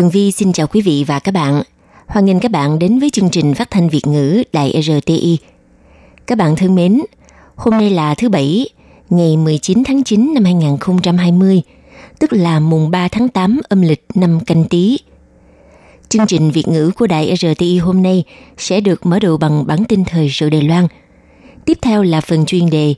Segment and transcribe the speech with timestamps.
[0.00, 1.62] Tường Vi xin chào quý vị và các bạn.
[2.06, 5.38] Hoan nghênh các bạn đến với chương trình phát thanh Việt ngữ Đài RTI.
[6.26, 7.00] Các bạn thân mến,
[7.54, 8.68] hôm nay là thứ Bảy,
[9.10, 11.62] ngày 19 tháng 9 năm 2020,
[12.18, 14.98] tức là mùng 3 tháng 8 âm lịch năm canh tí.
[16.08, 18.24] Chương trình Việt ngữ của Đài RTI hôm nay
[18.58, 20.86] sẽ được mở đầu bằng bản tin thời sự Đài Loan.
[21.64, 22.94] Tiếp theo là phần chuyên đề,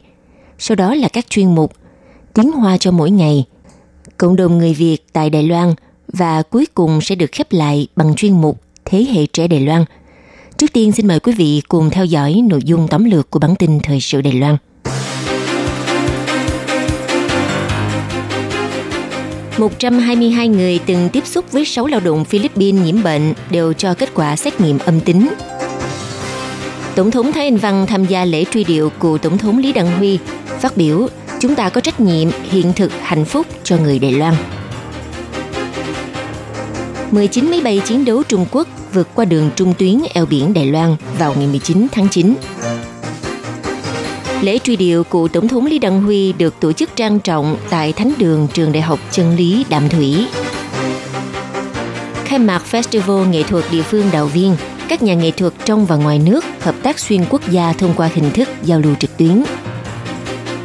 [0.59, 1.73] sau đó là các chuyên mục
[2.35, 3.45] Tiếng Hoa cho mỗi ngày,
[4.17, 5.75] Cộng đồng người Việt tại Đài Loan
[6.13, 9.85] và cuối cùng sẽ được khép lại bằng chuyên mục Thế hệ trẻ Đài Loan.
[10.57, 13.57] Trước tiên xin mời quý vị cùng theo dõi nội dung tóm lược của bản
[13.57, 14.57] tin thời sự Đài Loan.
[19.59, 23.03] Một trăm hai mươi hai người từng tiếp xúc với sáu lao động Philippines nhiễm
[23.03, 25.29] bệnh đều cho kết quả xét nghiệm âm tính.
[26.95, 29.99] Tổng thống Thái Anh Văn tham gia lễ truy điệu của Tổng thống Lý Đăng
[29.99, 30.19] Huy,
[30.61, 31.09] phát biểu
[31.41, 34.35] chúng ta có trách nhiệm hiện thực hạnh phúc cho người Đài Loan.
[37.13, 40.67] 19 máy bay chiến đấu Trung Quốc vượt qua đường trung tuyến eo biển Đài
[40.67, 42.35] Loan vào ngày 19 tháng 9.
[44.41, 47.93] Lễ truy điệu của Tổng thống Lý Đăng Huy được tổ chức trang trọng tại
[47.93, 50.27] Thánh đường Trường Đại học Chân lý Đạm Thủy.
[52.25, 54.57] Khai mạc Festival Nghệ thuật địa phương Đào Viên,
[54.89, 58.11] các nhà nghệ thuật trong và ngoài nước hợp tác xuyên quốc gia thông qua
[58.15, 59.43] hình thức giao lưu trực tuyến.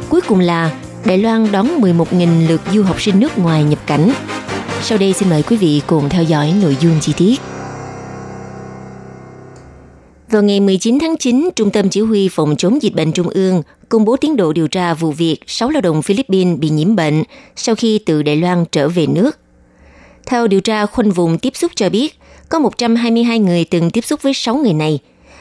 [0.08, 0.70] Cuối cùng là
[1.04, 4.12] Đài Loan đón 11.000 lượt du học sinh nước ngoài nhập cảnh.
[4.82, 7.40] Sau đây xin mời quý vị cùng theo dõi nội dung chi tiết.
[10.30, 13.62] Vào ngày 19 tháng 9, Trung tâm Chỉ huy Phòng chống dịch bệnh Trung ương
[13.88, 17.22] công bố tiến độ điều tra vụ việc 6 lao động Philippines bị nhiễm bệnh
[17.56, 19.38] sau khi từ Đài Loan trở về nước.
[20.26, 22.18] Theo điều tra khoanh vùng tiếp xúc cho biết,
[22.48, 24.98] có 122 người từng tiếp xúc với 6 người này.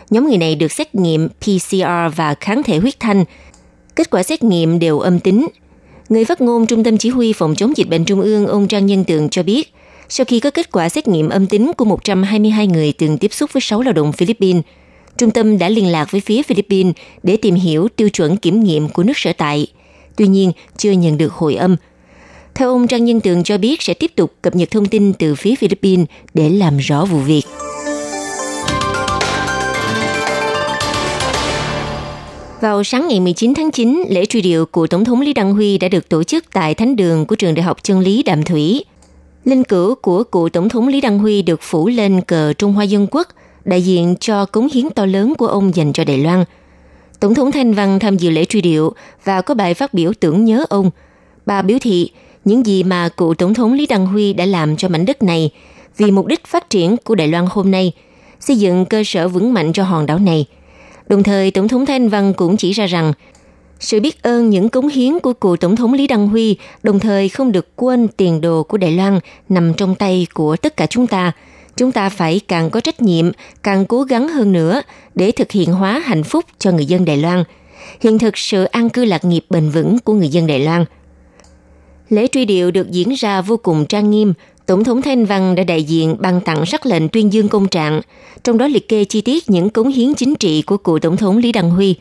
[0.09, 3.26] Nhóm người này được xét nghiệm PCR và kháng thể huyết thanh.
[3.96, 5.47] Kết quả xét nghiệm đều âm tính.
[6.09, 8.85] Người phát ngôn Trung tâm Chỉ huy Phòng chống dịch bệnh Trung ương ông Trang
[8.85, 9.73] Nhân Tường cho biết,
[10.09, 13.53] sau khi có kết quả xét nghiệm âm tính của 122 người từng tiếp xúc
[13.53, 14.63] với 6 lao động Philippines,
[15.17, 18.90] trung tâm đã liên lạc với phía Philippines để tìm hiểu tiêu chuẩn kiểm nghiệm
[18.90, 19.67] của nước sở tại.
[20.16, 21.75] Tuy nhiên, chưa nhận được hồi âm.
[22.56, 25.35] Theo ông Trang Nhân Tường cho biết sẽ tiếp tục cập nhật thông tin từ
[25.35, 27.44] phía Philippines để làm rõ vụ việc.
[32.62, 35.78] Vào sáng ngày 19 tháng 9, lễ truy điệu của Tổng thống Lý Đăng Huy
[35.78, 38.85] đã được tổ chức tại thánh đường của trường Đại học Chân lý đàm Thủy.
[39.45, 42.84] Linh cữu của cựu Tổng thống Lý Đăng Huy được phủ lên cờ Trung Hoa
[42.84, 43.28] Dân Quốc,
[43.66, 46.44] đại diện cho cống hiến to lớn của ông dành cho Đài Loan.
[47.19, 50.46] Tổng thống Thanh Văn tham dự lễ truy điệu và có bài phát biểu tưởng
[50.46, 50.91] nhớ ông.
[51.46, 52.12] Bà biểu thị
[52.46, 55.51] những gì mà cựu Tổng thống Lý Đăng Huy đã làm cho mảnh đất này
[55.97, 57.91] vì mục đích phát triển của Đài Loan hôm nay,
[58.40, 60.46] xây dựng cơ sở vững mạnh cho hòn đảo này–
[61.09, 63.13] Đồng thời, Tổng thống Thanh Văn cũng chỉ ra rằng
[63.79, 67.29] sự biết ơn những cống hiến của cựu Tổng thống Lý Đăng Huy đồng thời
[67.29, 69.19] không được quên tiền đồ của Đài Loan
[69.50, 71.31] nằm trong tay của tất cả chúng ta.
[71.75, 73.31] Chúng ta phải càng có trách nhiệm,
[73.63, 74.81] càng cố gắng hơn nữa
[75.16, 77.44] để thực hiện hóa hạnh phúc cho người dân Đài Loan,
[78.01, 80.85] hiện thực sự an cư lạc nghiệp bền vững của người dân Đài Loan.
[82.09, 84.34] Lễ truy điệu được diễn ra vô cùng trang nghiêm,
[84.67, 88.01] Tổng thống Thanh Văn đã đại diện ban tặng sắc lệnh tuyên dương công trạng,
[88.44, 91.38] trong đó liệt kê chi tiết những cống hiến chính trị của cựu Tổng thống
[91.38, 91.95] Lý Đăng Huy.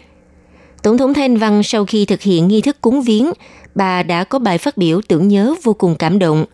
[0.82, 3.32] Tổng thống Thanh Văn sau khi thực hiện nghi thức cúng viếng,
[3.74, 6.44] bà đã có bài phát biểu tưởng nhớ vô cùng cảm động.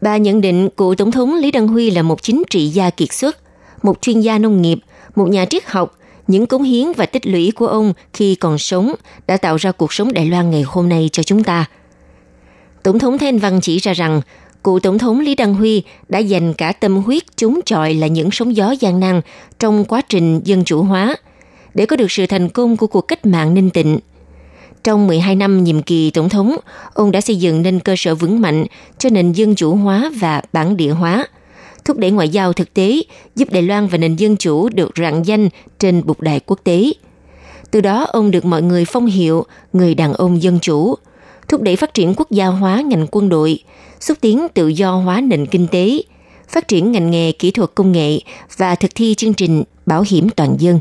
[0.00, 3.12] Bà nhận định cựu Tổng thống Lý Đăng Huy là một chính trị gia kiệt
[3.12, 3.36] xuất,
[3.82, 4.78] một chuyên gia nông nghiệp,
[5.16, 8.94] một nhà triết học, những cống hiến và tích lũy của ông khi còn sống
[9.26, 11.64] đã tạo ra cuộc sống Đài Loan ngày hôm nay cho chúng ta.
[12.82, 14.20] Tổng thống Thanh Văn chỉ ra rằng
[14.68, 18.30] cựu Tổng thống Lý Đăng Huy đã dành cả tâm huyết chống chọi là những
[18.30, 19.20] sóng gió gian nan
[19.58, 21.16] trong quá trình dân chủ hóa
[21.74, 23.98] để có được sự thành công của cuộc cách mạng ninh tịnh.
[24.84, 26.56] Trong 12 năm nhiệm kỳ tổng thống,
[26.94, 28.66] ông đã xây dựng nên cơ sở vững mạnh
[28.98, 31.26] cho nền dân chủ hóa và bản địa hóa,
[31.84, 33.02] thúc đẩy ngoại giao thực tế,
[33.36, 35.48] giúp Đài Loan và nền dân chủ được rạng danh
[35.78, 36.92] trên bục đài quốc tế.
[37.70, 40.94] Từ đó, ông được mọi người phong hiệu người đàn ông dân chủ,
[41.48, 43.58] thúc đẩy phát triển quốc gia hóa ngành quân đội,
[44.00, 46.02] xúc tiến tự do hóa nền kinh tế,
[46.48, 48.18] phát triển ngành nghề kỹ thuật công nghệ
[48.56, 50.80] và thực thi chương trình bảo hiểm toàn dân.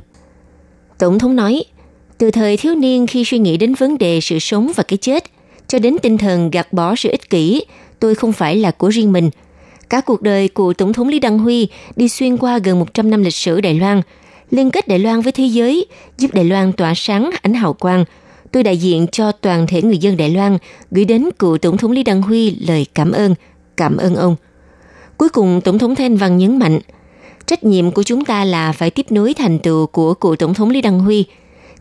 [0.97, 1.63] Tổng thống nói,
[2.17, 5.23] từ thời thiếu niên khi suy nghĩ đến vấn đề sự sống và cái chết,
[5.67, 7.65] cho đến tinh thần gạt bỏ sự ích kỷ,
[7.99, 9.29] tôi không phải là của riêng mình.
[9.89, 13.23] Cả cuộc đời của Tổng thống Lý Đăng Huy đi xuyên qua gần 100 năm
[13.23, 14.01] lịch sử Đài Loan,
[14.51, 15.85] liên kết Đài Loan với thế giới,
[16.17, 18.05] giúp Đài Loan tỏa sáng ánh hào quang.
[18.51, 20.57] Tôi đại diện cho toàn thể người dân Đài Loan
[20.91, 23.35] gửi đến cựu Tổng thống Lý Đăng Huy lời cảm ơn,
[23.77, 24.35] cảm ơn ông.
[25.17, 26.79] Cuối cùng, Tổng thống Thanh Văn nhấn mạnh,
[27.45, 30.69] trách nhiệm của chúng ta là phải tiếp nối thành tựu của cựu Tổng thống
[30.69, 31.25] Lý Đăng Huy,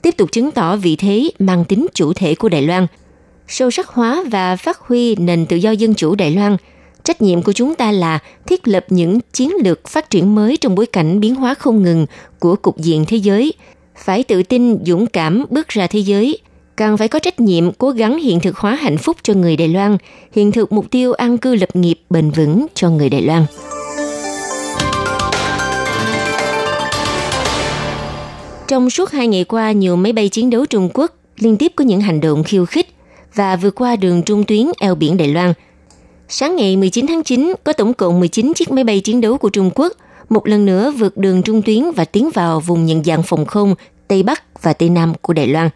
[0.03, 2.87] tiếp tục chứng tỏ vị thế mang tính chủ thể của Đài Loan,
[3.49, 6.57] sâu sắc hóa và phát huy nền tự do dân chủ Đài Loan.
[7.05, 10.75] Trách nhiệm của chúng ta là thiết lập những chiến lược phát triển mới trong
[10.75, 12.07] bối cảnh biến hóa không ngừng
[12.39, 13.53] của cục diện thế giới,
[13.97, 16.39] phải tự tin, dũng cảm bước ra thế giới,
[16.77, 19.69] càng phải có trách nhiệm cố gắng hiện thực hóa hạnh phúc cho người Đài
[19.69, 19.97] Loan,
[20.33, 23.47] hiện thực mục tiêu an cư lập nghiệp bền vững cho người Đài Loan.
[28.69, 31.85] Trong suốt hai ngày qua, nhiều máy bay chiến đấu Trung Quốc liên tiếp có
[31.85, 32.89] những hành động khiêu khích
[33.35, 35.53] và vượt qua đường trung tuyến eo biển Đài Loan.
[36.29, 39.49] Sáng ngày 19 tháng 9, có tổng cộng 19 chiếc máy bay chiến đấu của
[39.49, 39.93] Trung Quốc
[40.29, 43.75] một lần nữa vượt đường trung tuyến và tiến vào vùng nhận dạng phòng không
[44.09, 45.71] Tây Bắc và Tây Nam của Đài Loan.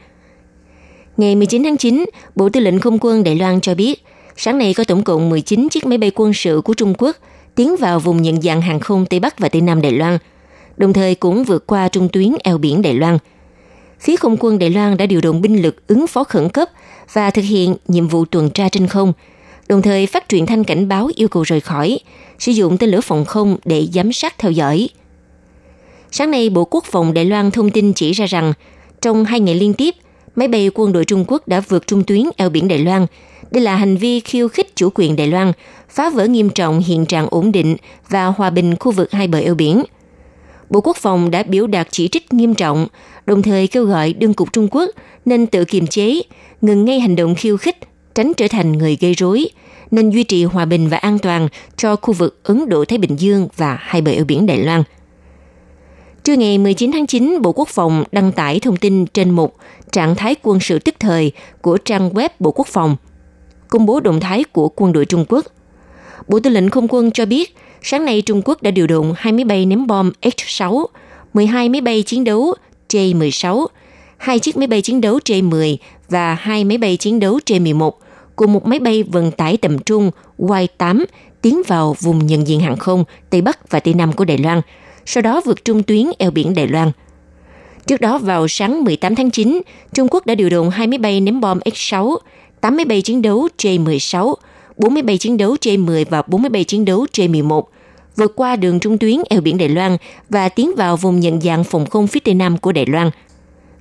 [1.16, 2.04] Ngày 19 tháng 9,
[2.36, 4.04] Bộ Tư lệnh Không quân Đài Loan cho biết,
[4.36, 7.16] sáng nay có tổng cộng 19 chiếc máy bay quân sự của Trung Quốc
[7.54, 10.18] tiến vào vùng nhận dạng hàng không Tây Bắc và Tây Nam Đài Loan–
[10.80, 13.18] đồng thời cũng vượt qua trung tuyến eo biển Đài Loan.
[14.00, 16.68] Phía không quân Đài Loan đã điều động binh lực ứng phó khẩn cấp
[17.12, 19.12] và thực hiện nhiệm vụ tuần tra trên không,
[19.68, 22.00] đồng thời phát truyền thanh cảnh báo yêu cầu rời khỏi,
[22.38, 24.88] sử dụng tên lửa phòng không để giám sát theo dõi.
[26.10, 28.52] Sáng nay, Bộ Quốc phòng Đài Loan thông tin chỉ ra rằng,
[29.00, 29.94] trong hai ngày liên tiếp,
[30.40, 33.06] máy bay quân đội Trung Quốc đã vượt trung tuyến eo biển Đài Loan.
[33.50, 35.52] Đây là hành vi khiêu khích chủ quyền Đài Loan,
[35.88, 37.76] phá vỡ nghiêm trọng hiện trạng ổn định
[38.08, 39.82] và hòa bình khu vực hai bờ eo biển–
[40.70, 42.86] Bộ Quốc phòng đã biểu đạt chỉ trích nghiêm trọng,
[43.26, 44.90] đồng thời kêu gọi đương cục Trung Quốc
[45.24, 46.20] nên tự kiềm chế,
[46.60, 47.76] ngừng ngay hành động khiêu khích,
[48.14, 49.48] tránh trở thành người gây rối,
[49.90, 53.48] nên duy trì hòa bình và an toàn cho khu vực Ấn Độ-Thái Bình Dương
[53.56, 54.82] và hai bờ eo biển Đài Loan.
[56.24, 59.56] Trưa ngày 19 tháng 9, Bộ Quốc phòng đăng tải thông tin trên mục
[59.92, 62.96] Trạng thái quân sự tức thời của trang web Bộ Quốc phòng,
[63.68, 65.46] công bố động thái của quân đội Trung Quốc.
[66.28, 69.32] Bộ Tư lệnh Không quân cho biết Sáng nay, Trung Quốc đã điều động hai
[69.32, 70.86] máy bay ném bom H-6,
[71.34, 72.54] 12 máy bay chiến đấu
[72.88, 73.66] J-16,
[74.16, 75.76] hai chiếc máy bay chiến đấu J-10
[76.08, 77.90] và hai máy bay chiến đấu J-11
[78.36, 81.04] cùng một máy bay vận tải tầm trung Y-8
[81.42, 84.60] tiến vào vùng nhận diện hàng không Tây Bắc và Tây Nam của Đài Loan,
[85.06, 86.90] sau đó vượt trung tuyến eo biển Đài Loan.
[87.86, 89.60] Trước đó vào sáng 18 tháng 9,
[89.94, 92.16] Trung Quốc đã điều động 20 máy bay ném bom X-6,
[92.60, 94.34] 8 máy bay chiến đấu J-16,
[94.76, 97.62] 4 máy bay chiến đấu J-10 và 4 máy bay chiến đấu J-11
[98.16, 99.96] vượt qua đường trung tuyến eo biển Đài Loan
[100.28, 103.10] và tiến vào vùng nhận dạng phòng không phía tây nam của Đài Loan.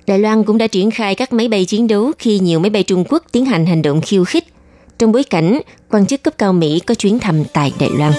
[0.06, 2.82] Đài Loan cũng đã triển khai các máy bay chiến đấu khi nhiều máy bay
[2.82, 4.44] Trung Quốc tiến hành hành động khiêu khích
[4.98, 8.12] trong bối cảnh quan chức cấp cao Mỹ có chuyến thăm tại Đài Loan.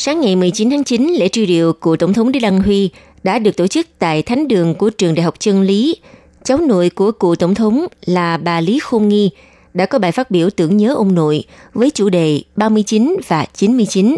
[0.00, 2.90] Sáng ngày 19 tháng 9, lễ truy điệu của Tổng thống Lý Đăng Huy
[3.22, 5.96] đã được tổ chức tại thánh đường của trường Đại học Chân Lý
[6.44, 9.30] cháu nội của cựu tổng thống là bà Lý Khôn Nghi
[9.74, 14.16] đã có bài phát biểu tưởng nhớ ông nội với chủ đề 39 và 99.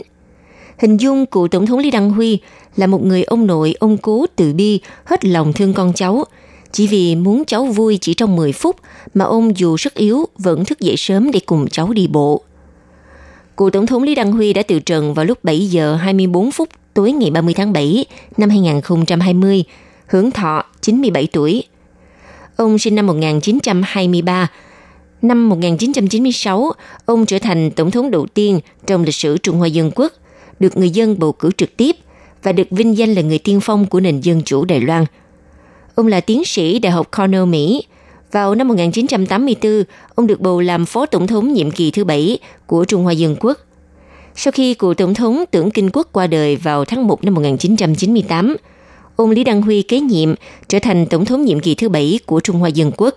[0.78, 2.38] Hình dung cựu tổng thống Lý Đăng Huy
[2.76, 6.24] là một người ông nội ông cố từ bi, hết lòng thương con cháu.
[6.72, 8.76] Chỉ vì muốn cháu vui chỉ trong 10 phút
[9.14, 12.42] mà ông dù rất yếu vẫn thức dậy sớm để cùng cháu đi bộ.
[13.60, 16.68] Cựu tổng thống Lý Đăng Huy đã từ trần vào lúc 7 giờ 24 phút
[16.94, 18.04] tối ngày 30 tháng 7
[18.36, 19.64] năm 2020,
[20.06, 21.64] hưởng thọ 97 tuổi.
[22.56, 24.50] Ông sinh năm 1923.
[25.22, 26.72] Năm 1996,
[27.06, 30.12] ông trở thành tổng thống đầu tiên trong lịch sử Trung Hoa Dân Quốc,
[30.60, 31.96] được người dân bầu cử trực tiếp
[32.42, 35.04] và được vinh danh là người tiên phong của nền dân chủ Đài Loan.
[35.94, 37.84] Ông là tiến sĩ Đại học Cornell, Mỹ.
[38.32, 39.84] Vào năm 1984,
[40.14, 43.36] ông được bầu làm phó tổng thống nhiệm kỳ thứ bảy của Trung Hoa Dân
[43.40, 43.58] Quốc.
[44.36, 48.56] Sau khi cựu tổng thống Tưởng Kinh Quốc qua đời vào tháng 1 năm 1998,
[49.16, 50.34] ông Lý Đăng Huy kế nhiệm
[50.68, 53.14] trở thành tổng thống nhiệm kỳ thứ bảy của Trung Hoa Dân Quốc.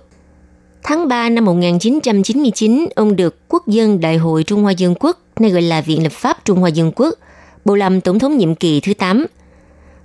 [0.84, 5.52] Tháng 3 năm 1999, ông được Quốc dân Đại hội Trung Hoa Dân Quốc, nay
[5.52, 7.14] gọi là Viện Lập pháp Trung Hoa Dân Quốc,
[7.66, 9.26] bầu làm tổng thống nhiệm kỳ thứ 8.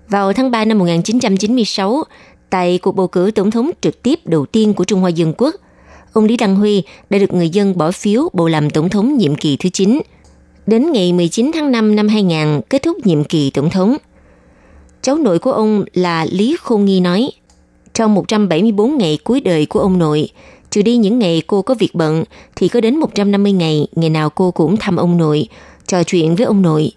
[0.09, 2.05] Vào tháng 3 năm 1996,
[2.51, 5.55] tại cuộc bầu cử tổng thống trực tiếp đầu tiên của Trung Hoa Dân Quốc,
[6.13, 9.35] ông Lý Đăng Huy đã được người dân bỏ phiếu bầu làm tổng thống nhiệm
[9.35, 10.01] kỳ thứ 9.
[10.67, 13.97] Đến ngày 19 tháng 5 năm 2000 kết thúc nhiệm kỳ tổng thống–
[15.03, 17.31] cháu nội của ông là Lý Khôn Nghi nói,
[17.95, 20.29] trong 174 ngày cuối đời của ông nội,
[20.71, 22.25] trừ đi những ngày cô có việc bận,
[22.57, 25.49] thì có đến 150 ngày, ngày nào cô cũng thăm ông nội,
[25.87, 26.93] trò chuyện với ông nội.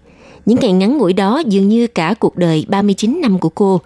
[0.46, 3.82] Những ngày ngắn ngủi đó dường như cả cuộc đời 39 năm của cô.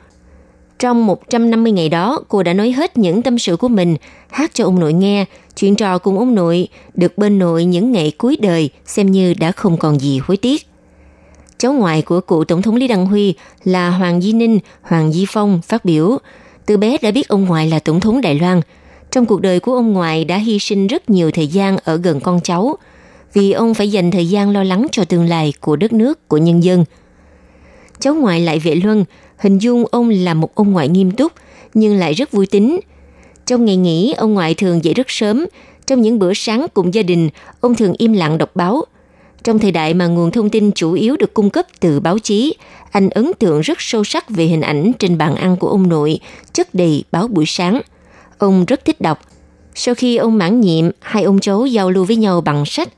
[0.80, 3.96] Trong 150 ngày đó, cô đã nói hết những tâm sự của mình,
[4.30, 8.12] hát cho ông nội nghe, chuyện trò cùng ông nội, được bên nội những ngày
[8.18, 10.68] cuối đời xem như đã không còn gì hối tiếc.
[11.58, 15.26] Cháu ngoại của cụ Tổng thống Lý Đăng Huy là Hoàng Di Ninh, Hoàng Di
[15.30, 16.18] Phong phát biểu,
[16.66, 18.62] từ bé đã biết ông ngoại là Tổng thống Đài Loan.
[19.12, 22.20] Trong cuộc đời của ông ngoại đã hy sinh rất nhiều thời gian ở gần
[22.20, 22.78] con cháu,
[23.34, 26.38] vì ông phải dành thời gian lo lắng cho tương lai của đất nước, của
[26.38, 26.86] nhân dân.
[28.00, 29.06] Cháu ngoại lại vệ luân,
[29.38, 31.32] hình dung ông là một ông ngoại nghiêm túc,
[31.74, 32.80] nhưng lại rất vui tính.
[33.46, 35.46] Trong ngày nghỉ, ông ngoại thường dậy rất sớm.
[35.88, 37.30] Trong những bữa sáng cùng gia đình,
[37.62, 38.86] ông thường im lặng đọc báo.
[39.44, 42.56] Trong thời đại mà nguồn thông tin chủ yếu được cung cấp từ báo chí,
[42.92, 46.20] anh ấn tượng rất sâu sắc về hình ảnh trên bàn ăn của ông nội,
[46.54, 47.82] chất đầy báo buổi sáng.
[48.38, 49.20] Ông rất thích đọc.
[49.76, 52.90] Sau khi ông mãn nhiệm, hai ông cháu giao lưu với nhau bằng sách.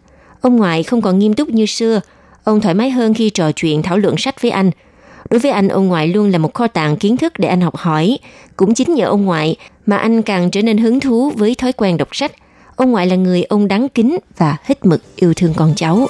[0.42, 2.02] Ông ngoại không còn nghiêm túc như xưa.
[2.44, 4.72] Ông thoải mái hơn khi trò chuyện thảo luận sách với anh–
[5.30, 7.76] Đối với anh, ông ngoại luôn là một kho tàng kiến thức để anh học
[7.76, 8.20] hỏi.
[8.58, 9.56] Cũng chính nhờ ông ngoại
[9.86, 12.32] mà anh càng trở nên hứng thú với thói quen đọc sách.
[12.76, 16.08] Ông ngoại là người ông đáng kính và hết mực yêu thương con cháu.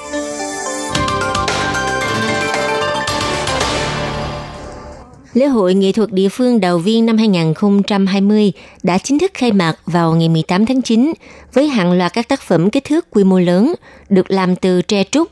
[5.34, 8.52] Lễ hội nghệ thuật địa phương đầu Viên năm 2020
[8.84, 11.14] đã chính thức khai mạc vào ngày 18 tháng 9
[11.54, 13.74] với hàng loạt các tác phẩm kích thước quy mô lớn
[14.10, 15.28] được làm từ tre trúc,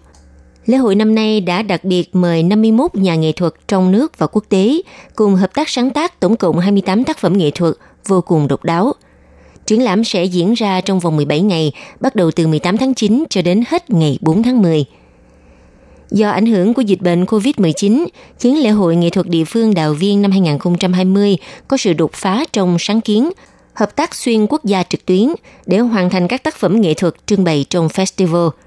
[0.66, 4.28] Lễ hội năm nay đã đặc biệt mời 51 nhà nghệ thuật trong nước và
[4.28, 4.82] quốc tế
[5.16, 7.74] cùng hợp tác sáng tác tổng cộng 28 tác phẩm nghệ thuật
[8.08, 8.94] vô cùng độc đáo.
[9.66, 13.24] Triển lãm sẽ diễn ra trong vòng 17 ngày, bắt đầu từ 18 tháng 9
[13.30, 14.86] cho đến hết ngày 4 tháng 10.
[16.12, 18.06] Do ảnh hưởng của dịch bệnh COVID-19,
[18.40, 22.46] khiến lễ hội nghệ thuật địa phương Đào Viên năm 2020 có sự đột phá
[22.52, 23.30] trong sáng kiến,
[23.74, 25.30] hợp tác xuyên quốc gia trực tuyến
[25.66, 28.50] để hoàn thành các tác phẩm nghệ thuật trưng bày trong festival–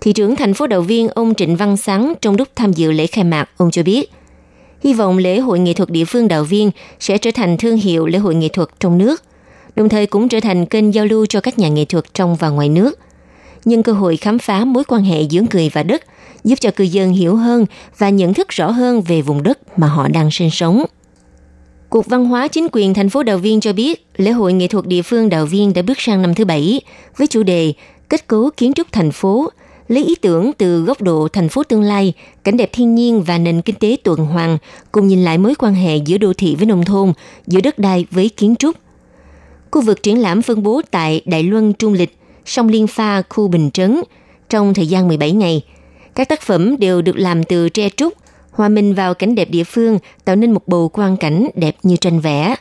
[0.00, 3.06] Thị trưởng thành phố Đào Viên ông Trịnh Văn Sáng trong lúc tham dự lễ
[3.06, 4.10] khai mạc, ông cho biết,
[4.84, 8.06] hy vọng lễ hội nghệ thuật địa phương Đào Viên sẽ trở thành thương hiệu
[8.06, 9.22] lễ hội nghệ thuật trong nước,
[9.76, 12.48] đồng thời cũng trở thành kênh giao lưu cho các nhà nghệ thuật trong và
[12.48, 12.98] ngoài nước.
[13.64, 16.02] Nhưng cơ hội khám phá mối quan hệ giữa người và đất,
[16.44, 17.66] giúp cho cư dân hiểu hơn
[17.98, 20.84] và nhận thức rõ hơn về vùng đất mà họ đang sinh sống.
[21.90, 24.86] Cục Văn hóa Chính quyền thành phố Đào Viên cho biết, lễ hội nghệ thuật
[24.86, 26.80] địa phương Đào Viên đã bước sang năm thứ bảy
[27.16, 27.72] với chủ đề
[28.08, 29.50] Kết cấu kiến trúc thành phố,
[29.90, 32.12] lấy ý tưởng từ góc độ thành phố tương lai,
[32.44, 34.58] cảnh đẹp thiên nhiên và nền kinh tế tuần hoàn,
[34.92, 37.12] cùng nhìn lại mối quan hệ giữa đô thị với nông thôn,
[37.46, 38.76] giữa đất đai với kiến trúc.
[39.70, 43.48] Khu vực triển lãm phân bố tại Đại Luân Trung Lịch, sông Liên Pha, khu
[43.48, 44.00] Bình Trấn,
[44.48, 45.62] trong thời gian 17 ngày.
[46.14, 48.12] Các tác phẩm đều được làm từ tre trúc,
[48.50, 51.96] hòa mình vào cảnh đẹp địa phương, tạo nên một bầu quang cảnh đẹp như
[51.96, 52.54] tranh vẽ.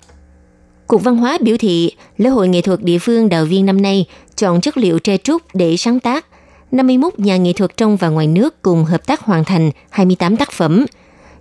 [0.88, 4.06] Cục Văn hóa biểu thị, lễ hội nghệ thuật địa phương Đào Viên năm nay
[4.36, 6.26] chọn chất liệu tre trúc để sáng tác,
[6.72, 10.52] 51 nhà nghệ thuật trong và ngoài nước cùng hợp tác hoàn thành 28 tác
[10.52, 10.86] phẩm.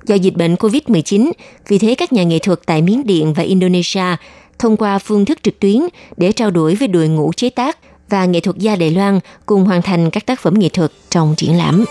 [0.06, 1.32] Do dịch bệnh COVID-19,
[1.68, 4.16] vì thế các nhà nghệ thuật tại Miến Điện và Indonesia
[4.58, 5.80] thông qua phương thức trực tuyến
[6.16, 9.64] để trao đổi với đội ngũ chế tác và nghệ thuật gia Đài Loan cùng
[9.64, 11.85] hoàn thành các tác phẩm nghệ thuật trong triển lãm.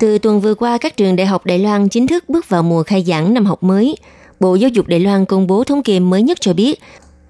[0.00, 2.82] Từ tuần vừa qua, các trường đại học Đài Loan chính thức bước vào mùa
[2.82, 3.96] khai giảng năm học mới.
[4.40, 6.80] Bộ Giáo dục Đài Loan công bố thống kê mới nhất cho biết,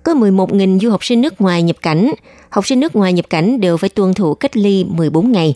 [0.06, 2.12] có 11.000 du học sinh nước ngoài nhập cảnh.
[2.48, 5.54] Học sinh nước ngoài nhập cảnh đều phải tuân thủ cách ly 14 ngày.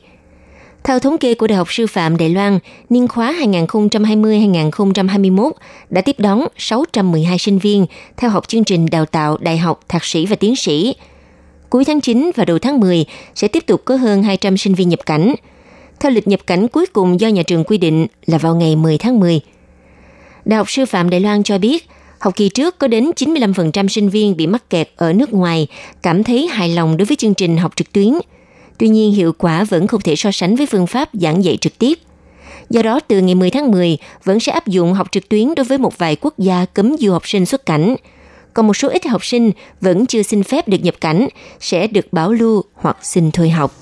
[0.84, 2.58] Theo thống kê của Đại học Sư phạm Đài Loan,
[2.90, 5.50] niên khóa 2020-2021
[5.90, 10.04] đã tiếp đón 612 sinh viên theo học chương trình đào tạo đại học, thạc
[10.04, 10.94] sĩ và tiến sĩ.
[11.70, 13.04] Cuối tháng 9 và đầu tháng 10
[13.34, 15.34] sẽ tiếp tục có hơn 200 sinh viên nhập cảnh.
[16.00, 18.98] Theo lịch nhập cảnh cuối cùng do nhà trường quy định là vào ngày 10
[18.98, 19.40] tháng 10.
[20.44, 21.86] Đại học Sư phạm Đài Loan cho biết–
[22.20, 25.66] Học kỳ trước có đến 95% sinh viên bị mắc kẹt ở nước ngoài
[26.02, 28.12] cảm thấy hài lòng đối với chương trình học trực tuyến.
[28.78, 31.78] Tuy nhiên, hiệu quả vẫn không thể so sánh với phương pháp giảng dạy trực
[31.78, 31.98] tiếp.
[32.70, 35.64] Do đó, từ ngày 10 tháng 10 vẫn sẽ áp dụng học trực tuyến đối
[35.64, 37.96] với một vài quốc gia cấm du học sinh xuất cảnh.
[38.54, 39.50] Còn một số ít học sinh
[39.80, 41.28] vẫn chưa xin phép được nhập cảnh
[41.60, 43.72] sẽ được bảo lưu hoặc xin thôi học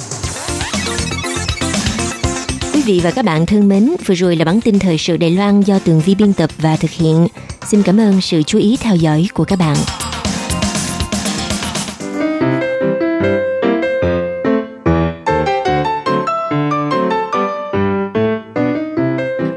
[2.89, 5.61] vị và các bạn thân mến, vừa rồi là bản tin thời sự Đài Loan
[5.61, 7.27] do Tường Vi biên tập và thực hiện.
[7.67, 9.77] Xin cảm ơn sự chú ý theo dõi của các bạn.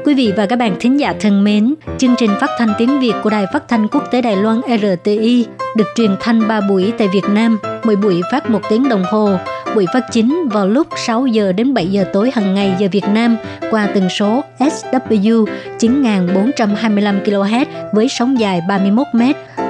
[0.04, 3.14] Quý vị và các bạn thính giả thân mến, chương trình phát thanh tiếng Việt
[3.22, 5.46] của Đài Phát thanh Quốc tế Đài Loan RTI
[5.76, 9.36] được truyền thanh 3 buổi tại Việt Nam– mỗi buổi phát một tiếng đồng hồ.
[9.74, 13.04] Buổi phát chính vào lúc 6 giờ đến 7 giờ tối hàng ngày giờ Việt
[13.08, 13.36] Nam
[13.70, 15.46] qua tần số SW
[15.78, 19.22] 9425 kHz với sóng dài 31 m.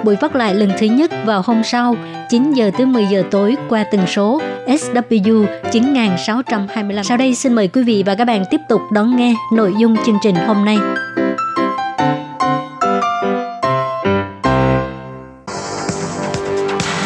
[0.04, 1.96] Buổi phát lại lần thứ nhất vào hôm sau
[2.30, 7.04] 9 giờ tới 10 giờ tối qua tần số SW 9625.
[7.04, 9.96] Sau đây xin mời quý vị và các bạn tiếp tục đón nghe nội dung
[10.06, 10.76] chương trình hôm nay.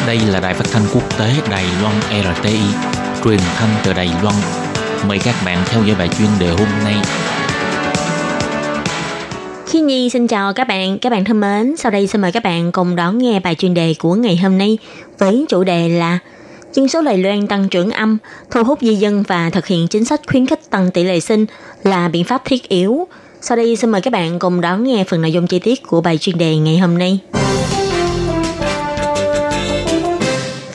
[0.07, 2.59] Đây là đài phát thanh quốc tế Đài Loan RTI,
[3.25, 4.35] truyền thanh từ Đài Loan.
[5.09, 6.95] Mời các bạn theo dõi bài chuyên đề hôm nay.
[9.67, 11.77] Khi Nhi xin chào các bạn, các bạn thân mến.
[11.77, 14.59] Sau đây xin mời các bạn cùng đón nghe bài chuyên đề của ngày hôm
[14.59, 14.79] nay
[15.19, 16.19] với chủ đề là
[16.73, 18.19] dân số Đài Loan tăng trưởng âm,
[18.51, 21.47] thu hút di dân và thực hiện chính sách khuyến khích tăng tỷ lệ sinh
[21.83, 23.07] là biện pháp thiết yếu.
[23.41, 26.01] Sau đây xin mời các bạn cùng đón nghe phần nội dung chi tiết của
[26.01, 27.19] bài chuyên đề ngày hôm nay.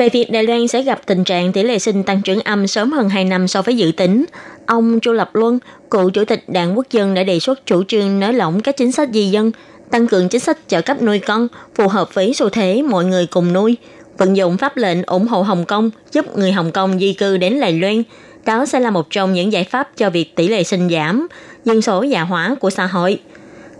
[0.01, 2.91] Về việc Đài Loan sẽ gặp tình trạng tỷ lệ sinh tăng trưởng âm sớm
[2.91, 4.25] hơn 2 năm so với dự tính,
[4.65, 5.59] ông Chu Lập Luân,
[5.91, 8.91] cựu chủ tịch Đảng Quốc dân đã đề xuất chủ trương nới lỏng các chính
[8.91, 9.51] sách di dân,
[9.91, 13.25] tăng cường chính sách trợ cấp nuôi con phù hợp với xu thế mọi người
[13.25, 13.77] cùng nuôi,
[14.17, 17.59] vận dụng pháp lệnh ủng hộ Hồng Kông giúp người Hồng Kông di cư đến
[17.59, 18.03] Đài Loan.
[18.45, 21.27] Đó sẽ là một trong những giải pháp cho việc tỷ lệ sinh giảm,
[21.65, 23.19] dân số già hóa của xã hội.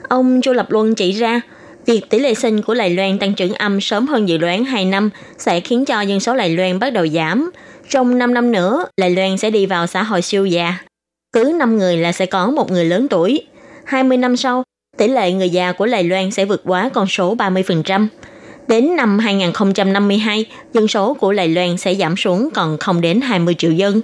[0.10, 1.42] Ông Chu Lập Luân chỉ ra,
[1.86, 4.86] Việc tỷ lệ sinh của Đài Loan tăng trưởng âm sớm hơn dự đoán 2
[4.86, 7.52] năm sẽ khiến cho dân số Đài Loan bắt đầu giảm.
[7.90, 10.78] Trong 5 năm nữa, Đài Loan sẽ đi vào xã hội siêu già.
[11.34, 13.46] Cứ 5 người là sẽ có một người lớn tuổi.
[13.86, 14.64] 20 năm sau,
[14.98, 18.08] tỷ lệ người già của Đài Loan sẽ vượt quá con số 30%.
[18.68, 23.56] Đến năm 2052, dân số của Đài Loan sẽ giảm xuống còn không đến 20
[23.58, 24.02] triệu dân.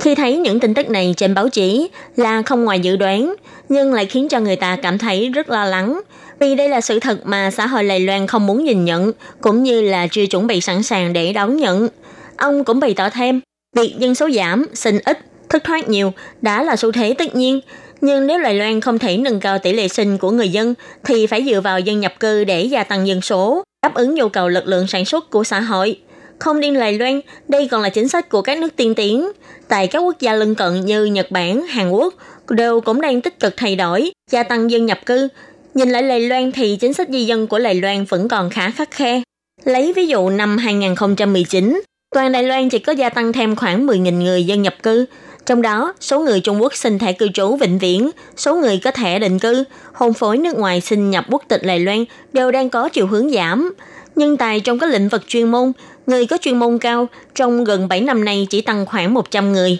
[0.00, 3.34] Khi thấy những tin tức này trên báo chí là không ngoài dự đoán,
[3.68, 6.00] nhưng lại khiến cho người ta cảm thấy rất lo lắng
[6.40, 9.62] vì đây là sự thật mà xã hội Lài Loan không muốn nhìn nhận, cũng
[9.62, 11.88] như là chưa chuẩn bị sẵn sàng để đón nhận.
[12.36, 13.40] Ông cũng bày tỏ thêm,
[13.76, 17.60] việc dân số giảm, sinh ít, thất thoát nhiều đã là xu thế tất nhiên.
[18.00, 20.74] Nhưng nếu Đài Loan không thể nâng cao tỷ lệ sinh của người dân,
[21.04, 24.28] thì phải dựa vào dân nhập cư để gia tăng dân số, đáp ứng nhu
[24.28, 25.98] cầu lực lượng sản xuất của xã hội.
[26.38, 29.28] Không riêng Đài Loan, đây còn là chính sách của các nước tiên tiến.
[29.68, 32.14] Tại các quốc gia lân cận như Nhật Bản, Hàn Quốc,
[32.48, 35.28] đều cũng đang tích cực thay đổi, gia tăng dân nhập cư,
[35.76, 38.70] Nhìn lại Lài Loan thì chính sách di dân của Lài Loan vẫn còn khá
[38.70, 39.22] khắc khe.
[39.64, 41.80] Lấy ví dụ năm 2019,
[42.14, 45.04] toàn Đài Loan chỉ có gia tăng thêm khoảng 10.000 người dân nhập cư.
[45.46, 48.90] Trong đó, số người Trung Quốc xin thẻ cư trú vĩnh viễn, số người có
[48.90, 52.70] thẻ định cư, hôn phối nước ngoài xin nhập quốc tịch Lài Loan đều đang
[52.70, 53.72] có chiều hướng giảm.
[54.16, 55.72] nhân tài trong các lĩnh vực chuyên môn,
[56.06, 59.78] người có chuyên môn cao trong gần 7 năm nay chỉ tăng khoảng 100 người.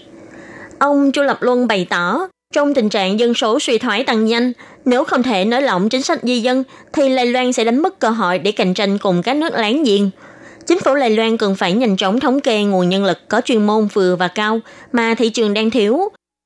[0.78, 4.52] Ông Chu Lập Luân bày tỏ, trong tình trạng dân số suy thoái tăng nhanh,
[4.84, 7.98] nếu không thể nới lỏng chính sách di dân, thì Đài Loan sẽ đánh mất
[7.98, 10.10] cơ hội để cạnh tranh cùng các nước láng giềng.
[10.66, 13.66] Chính phủ Đài Loan cần phải nhanh chóng thống kê nguồn nhân lực có chuyên
[13.66, 14.60] môn vừa và cao
[14.92, 16.00] mà thị trường đang thiếu.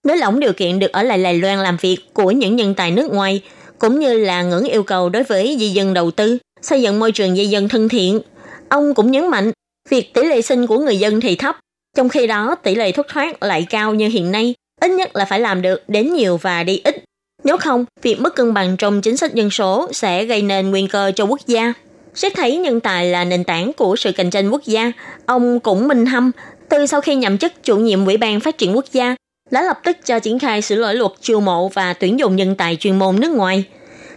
[0.06, 2.90] Nới lỏng điều kiện được ở lại Đài Loan làm việc của những nhân tài
[2.90, 3.42] nước ngoài,
[3.78, 7.12] cũng như là ngưỡng yêu cầu đối với di dân đầu tư, xây dựng môi
[7.12, 8.20] trường di dân thân thiện.
[8.68, 9.52] Ông cũng nhấn mạnh,
[9.90, 11.56] việc tỷ lệ sinh của người dân thì thấp,
[11.96, 15.24] trong khi đó tỷ lệ thất thoát lại cao như hiện nay, ít nhất là
[15.24, 17.04] phải làm được đến nhiều và đi ít
[17.44, 20.86] nếu không, việc mất cân bằng trong chính sách dân số sẽ gây nên nguy
[20.86, 21.72] cơ cho quốc gia.
[22.14, 24.92] Xét thấy nhân tài là nền tảng của sự cạnh tranh quốc gia,
[25.26, 26.30] ông cũng minh hâm
[26.68, 29.16] từ sau khi nhậm chức chủ nhiệm Ủy ban Phát triển Quốc gia
[29.50, 32.54] đã lập tức cho triển khai sửa đổi luật chiêu mộ và tuyển dụng nhân
[32.54, 33.64] tài chuyên môn nước ngoài.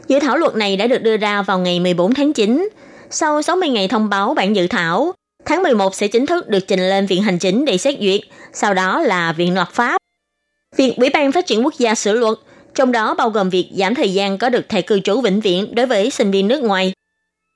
[0.08, 2.70] Dự thảo luật này đã được đưa ra vào ngày 14 tháng 9.
[3.10, 5.12] Sau 60 ngày thông báo bản dự thảo,
[5.46, 8.22] tháng 11 sẽ chính thức được trình lên Viện Hành Chính để xét duyệt,
[8.54, 10.03] sau đó là Viện Luật Pháp.
[10.78, 12.38] Việc Ủy ban Phát triển Quốc gia sửa luật–
[12.76, 15.76] trong đó bao gồm việc giảm thời gian có được thẻ cư trú vĩnh viễn
[15.76, 16.94] đối với sinh viên nước ngoài.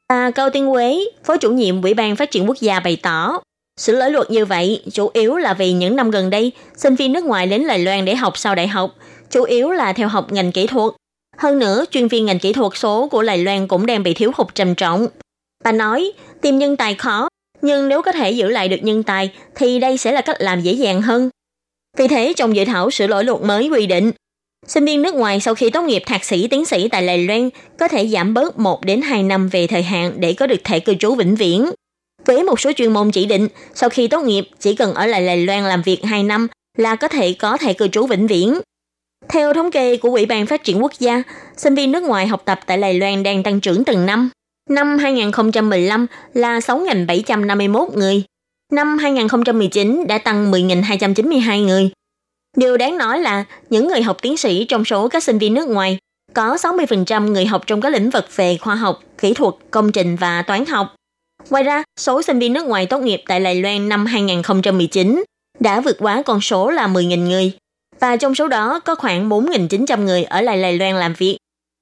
[0.09, 3.39] Bà Cao Tiên Quế, Phó chủ nhiệm Ủy ban Phát triển Quốc gia bày tỏ,
[3.79, 7.13] sửa lỗi luật như vậy chủ yếu là vì những năm gần đây, sinh viên
[7.13, 8.95] nước ngoài đến Đài Loan để học sau đại học,
[9.29, 10.93] chủ yếu là theo học ngành kỹ thuật.
[11.37, 14.31] Hơn nữa, chuyên viên ngành kỹ thuật số của Đài Loan cũng đang bị thiếu
[14.35, 15.07] hụt trầm trọng.
[15.63, 17.29] Bà nói, tìm nhân tài khó,
[17.61, 20.61] nhưng nếu có thể giữ lại được nhân tài thì đây sẽ là cách làm
[20.61, 21.29] dễ dàng hơn.
[21.97, 24.11] Vì thế, trong dự thảo sửa lỗi luật mới quy định,
[24.67, 27.49] Sinh viên nước ngoài sau khi tốt nghiệp thạc sĩ tiến sĩ tại Đài Loan
[27.79, 30.79] có thể giảm bớt 1 đến 2 năm về thời hạn để có được thẻ
[30.79, 31.71] cư trú vĩnh viễn.
[32.25, 35.25] Với một số chuyên môn chỉ định, sau khi tốt nghiệp chỉ cần ở lại
[35.25, 38.59] Đài Loan làm việc 2 năm là có thể có thẻ cư trú vĩnh viễn.
[39.29, 41.23] Theo thống kê của Ủy ban Phát triển Quốc gia,
[41.57, 44.29] sinh viên nước ngoài học tập tại Đài Loan đang tăng trưởng từng năm.
[44.69, 48.23] Năm 2015 là 6.751 người.
[48.73, 51.91] Năm 2019 đã tăng 10.292 người,
[52.57, 55.67] Điều đáng nói là những người học tiến sĩ trong số các sinh viên nước
[55.67, 55.97] ngoài
[56.33, 60.15] có 60% người học trong các lĩnh vực về khoa học, kỹ thuật, công trình
[60.15, 60.95] và toán học.
[61.49, 65.23] Ngoài ra, số sinh viên nước ngoài tốt nghiệp tại Đài Loan năm 2019
[65.59, 67.51] đã vượt quá con số là 10.000 người.
[67.99, 71.37] Và trong số đó có khoảng 4.900 người ở lại Đài Loan làm việc.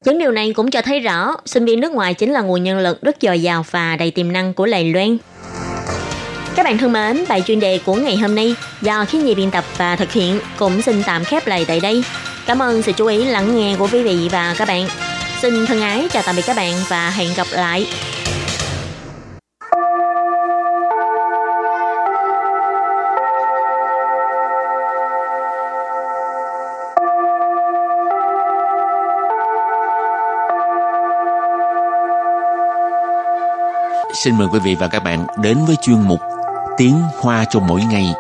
[0.06, 2.80] Những điều này cũng cho thấy rõ sinh viên nước ngoài chính là nguồn nhân
[2.80, 5.18] lực rất dồi dào và đầy tiềm năng của Đài Loan.
[6.56, 9.52] Các bạn thân mến, bài chuyên đề của ngày hôm nay do khi nhi biên
[9.52, 12.04] tập và thực hiện cũng xin tạm khép lại tại đây.
[12.46, 14.88] Cảm ơn sự chú ý lắng nghe của quý vị và các bạn.
[15.42, 17.88] Xin thân ái chào tạm biệt các bạn và hẹn gặp lại.
[34.24, 36.20] Xin mời quý vị và các bạn đến với chuyên mục
[36.78, 38.14] Tiếng Hoa cho mỗi ngày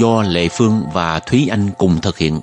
[0.00, 2.40] do Lệ Phương và Thúy Anh cùng thực hiện.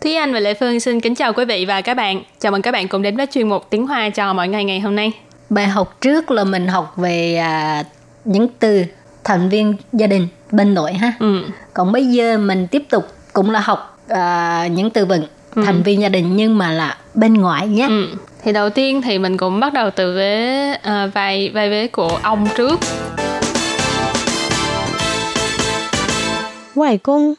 [0.00, 2.22] Thúy Anh và Lệ Phương xin kính chào quý vị và các bạn.
[2.38, 4.80] Chào mừng các bạn cùng đến với chuyên mục Tiếng Hoa cho mỗi ngày ngày
[4.80, 5.12] hôm nay.
[5.50, 7.84] Bài học trước là mình học về à,
[8.24, 8.84] những từ
[9.24, 11.12] thành viên gia đình bên nội ha.
[11.20, 11.44] Ừ.
[11.74, 15.62] Còn bây giờ mình tiếp tục cũng là học à, những từ vựng ừ.
[15.64, 17.86] thành viên gia đình nhưng mà là bên ngoài nhé.
[17.88, 18.16] Ừ.
[18.42, 22.20] thì đầu tiên thì mình cũng bắt đầu từ vế à, vai vai vế của
[22.22, 22.80] ông trước.
[26.74, 27.34] Ngoại công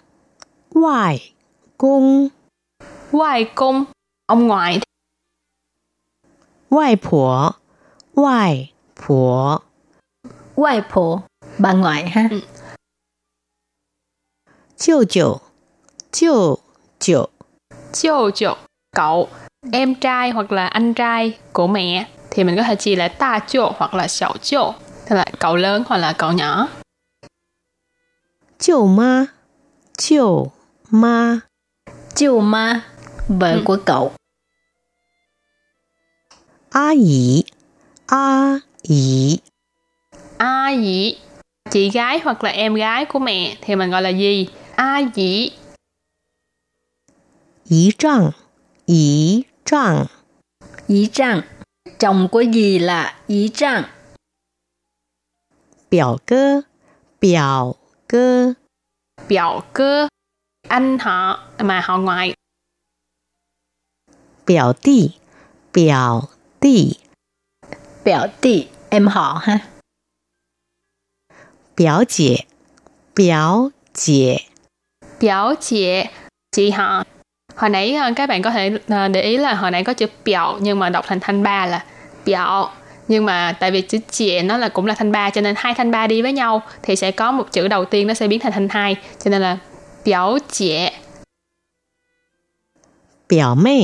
[0.74, 1.32] ngoại
[1.78, 2.30] công
[3.12, 3.86] ngoại công
[4.26, 4.80] ông ngoại.
[6.70, 7.30] Ngoại phụ
[8.16, 9.58] ngoại phụ
[10.56, 11.20] ngoại phụ
[11.58, 12.28] bà ngoại ha.
[12.32, 12.40] Ừ.
[14.78, 15.38] chiêu.
[16.12, 16.58] Chiêu
[17.00, 17.30] chiêu
[17.94, 18.56] chiêu chậu.
[18.96, 19.28] Cậu
[19.72, 23.40] em trai hoặc là anh trai của mẹ thì mình có thể chỉ là ta
[23.48, 24.74] chậu hoặc là sậu chậu
[25.10, 26.68] tức là cậu lớn hoặc là cậu nhỏ.
[28.60, 29.26] Chiều ma.
[29.98, 30.52] Chiều
[30.90, 31.40] ma.
[32.16, 32.82] Chiều ma
[33.28, 33.62] vợ ừ.
[33.66, 34.12] của cậu.
[36.72, 37.44] A yỉ
[38.08, 39.38] a yỉ
[40.38, 41.18] a yỉ
[41.70, 44.48] chị gái hoặc là em gái của mẹ thì mình gọi là gì?
[44.76, 45.52] A yỉ
[47.73, 48.33] 姨丈，
[48.87, 50.07] 姨丈，
[50.87, 51.43] Ý trang.
[51.99, 53.85] Chồng của dì là ý trang.
[55.91, 56.63] 表哥，
[57.21, 58.55] 表哥，
[59.29, 60.09] biểu cơ,
[60.69, 62.35] anh họ mà họ ngoại.
[64.45, 65.19] 表弟，
[65.73, 66.29] 表
[66.61, 66.99] 弟，
[68.05, 69.69] Biểu tỷ, em họ ha.
[71.75, 72.47] 表姐，
[73.15, 74.49] 表姐，
[75.21, 76.05] Biểu chị,
[76.53, 77.05] chị họ.
[77.56, 80.06] hồi nãy ờ, các bạn có thể ờ, để ý là hồi nãy có chữ
[80.26, 81.84] biểu nhưng mà đọc thành thanh ba là
[82.26, 82.70] biểu
[83.08, 85.74] nhưng mà tại vì chữ chìa nó là cũng là thanh ba cho nên hai
[85.74, 88.40] thanh ba đi với nhau thì sẽ có một chữ đầu tiên nó sẽ biến
[88.40, 89.58] thành thanh hai cho nên là
[90.06, 90.90] biểu chìa
[93.30, 93.80] biểu mê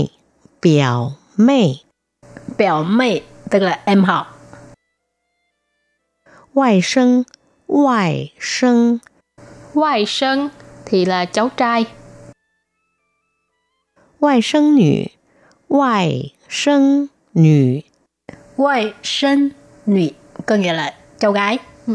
[0.61, 1.63] biểu mê
[2.57, 4.33] biểu mê tức là em họ.
[6.53, 7.23] Ngoại sinh
[7.67, 8.97] ngoại sinh
[9.73, 10.47] ngoại sinh
[10.85, 11.85] thì là cháu trai.
[14.20, 15.10] 外甥女，
[15.68, 17.82] 外甥女，
[18.56, 19.48] Ngoại sinh
[19.86, 20.08] nữ,
[20.46, 21.58] có nghĩa là cháu gái.
[21.86, 21.94] Ừ.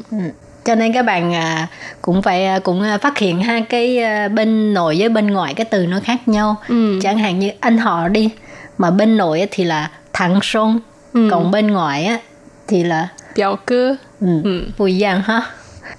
[0.65, 1.67] Cho nên các bạn à,
[2.01, 5.53] cũng phải à, cũng à, phát hiện ha cái à, bên nội với bên ngoại
[5.53, 6.55] cái từ nó khác nhau.
[6.67, 6.99] Ừ.
[7.01, 8.29] Chẳng hạn như anh họ đi,
[8.77, 10.79] mà bên nội á thì là thằng sông,
[11.13, 11.27] Ừ.
[11.31, 12.19] còn bên ngoại á
[12.67, 13.95] thì là biểu cơ.
[14.21, 14.61] ừ, Ừ.
[14.77, 15.41] Bùi Giang ha.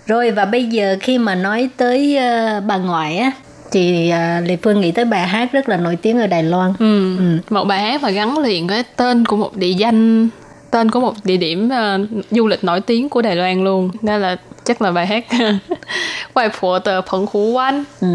[0.07, 3.33] Rồi và bây giờ khi mà nói tới ờ, bà ngoại á
[3.72, 6.74] thì uh, Lê Phương nghĩ tới bài hát rất là nổi tiếng ở Đài Loan.
[6.80, 7.18] Ừ.
[7.18, 7.38] Ừ.
[7.50, 10.30] Một bài hát mà gắn liền với tên của một địa danh
[10.72, 12.00] tên của một địa điểm ờ,
[12.32, 13.92] du lịch nổi tiếng của Đài Loan luôn.
[14.02, 15.26] Đó là chắc là bài hát
[16.36, 17.84] Hoài Phụ tờ Phận Hủ Quan.
[18.02, 18.08] Ừ.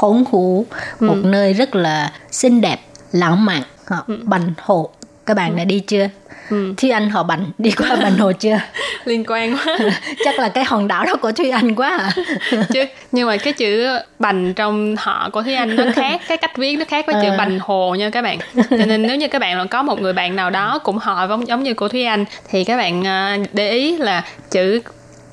[0.00, 0.66] Phốn Hủ,
[1.00, 2.78] một nơi rất là xinh đẹp,
[3.12, 3.62] lãng mạn.
[3.86, 4.90] Họ, Bành Hồ.
[5.28, 6.08] Các bạn đã đi chưa?
[6.50, 6.74] Ừ.
[6.76, 8.58] Thúy Anh họ Bành đi qua Bành Hồ chưa?
[9.04, 9.78] Liên quan quá.
[10.24, 12.12] Chắc là cái hòn đảo đó của Thúy Anh quá à.
[12.72, 13.86] Chứ nhưng mà cái chữ
[14.18, 17.28] bành trong họ của Thúy Anh nó khác, cái cách viết nó khác với chữ
[17.28, 17.36] Ờ.
[17.38, 18.38] bành hồ nha các bạn.
[18.70, 21.26] Cho nên nếu như các bạn là có một người bạn nào đó cũng họ
[21.28, 24.80] giống giống như của Thúy Anh thì các bạn ờ, để ý là chữ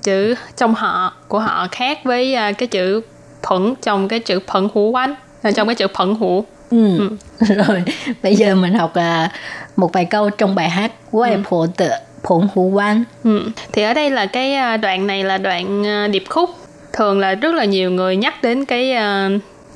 [0.04, 3.02] chữ trong họ của họ khác với ờ, cái chữ
[3.42, 5.16] thuận trong cái chữ phận hủ quanh
[5.56, 6.98] trong cái chữ phận hủ Ừ.
[6.98, 7.10] ừ.
[7.56, 7.84] rồi
[8.24, 9.32] bây giờ mình học à,
[9.76, 11.90] một vài câu trong bài hát của em phụ tự
[12.24, 13.04] phụng hữu quan.
[13.24, 13.50] Ừ.
[13.72, 16.50] Thì ở đây là cái à, đoạn này là đoạn à, điệp khúc.
[16.94, 19.30] Thường là rất là nhiều người nhắc đến cái à,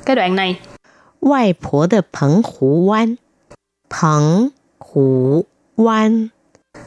[0.06, 0.60] cái đoạn này.
[1.21, 3.15] Ngoại phố de phận hữu quan.
[4.02, 4.49] Phận
[4.93, 5.43] hữu
[5.78, 6.28] quan.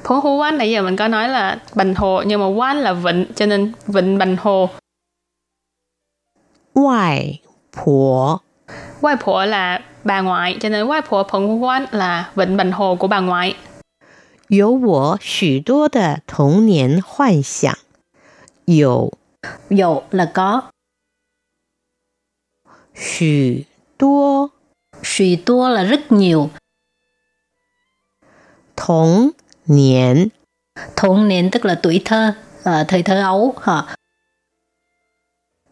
[0.05, 2.93] Phố hữu quan nãy giờ mình có nói là bành hồ nhưng mà quan là
[2.93, 4.69] vịnh cho nên vịnh bành hồ.
[6.75, 7.41] Ngoại
[7.77, 8.39] phố
[9.02, 13.56] Ngoại婆 là bà ngoại, cho nên ngoại婆澎湖湾 là vịnh Bành Hồ của bà ngoại.
[14.50, 17.78] 有我许多的童年幻想。
[18.66, 19.12] 有
[19.70, 20.72] Dụ là có,
[22.94, 23.66] 许
[23.98, 24.52] 多
[25.04, 26.50] suy tua là rất nhiều,
[28.76, 29.34] 童
[29.66, 30.32] 年
[30.96, 33.56] 童年 tức là tuổi thơ, ờ, thời thơ ấu.
[33.62, 33.96] hả?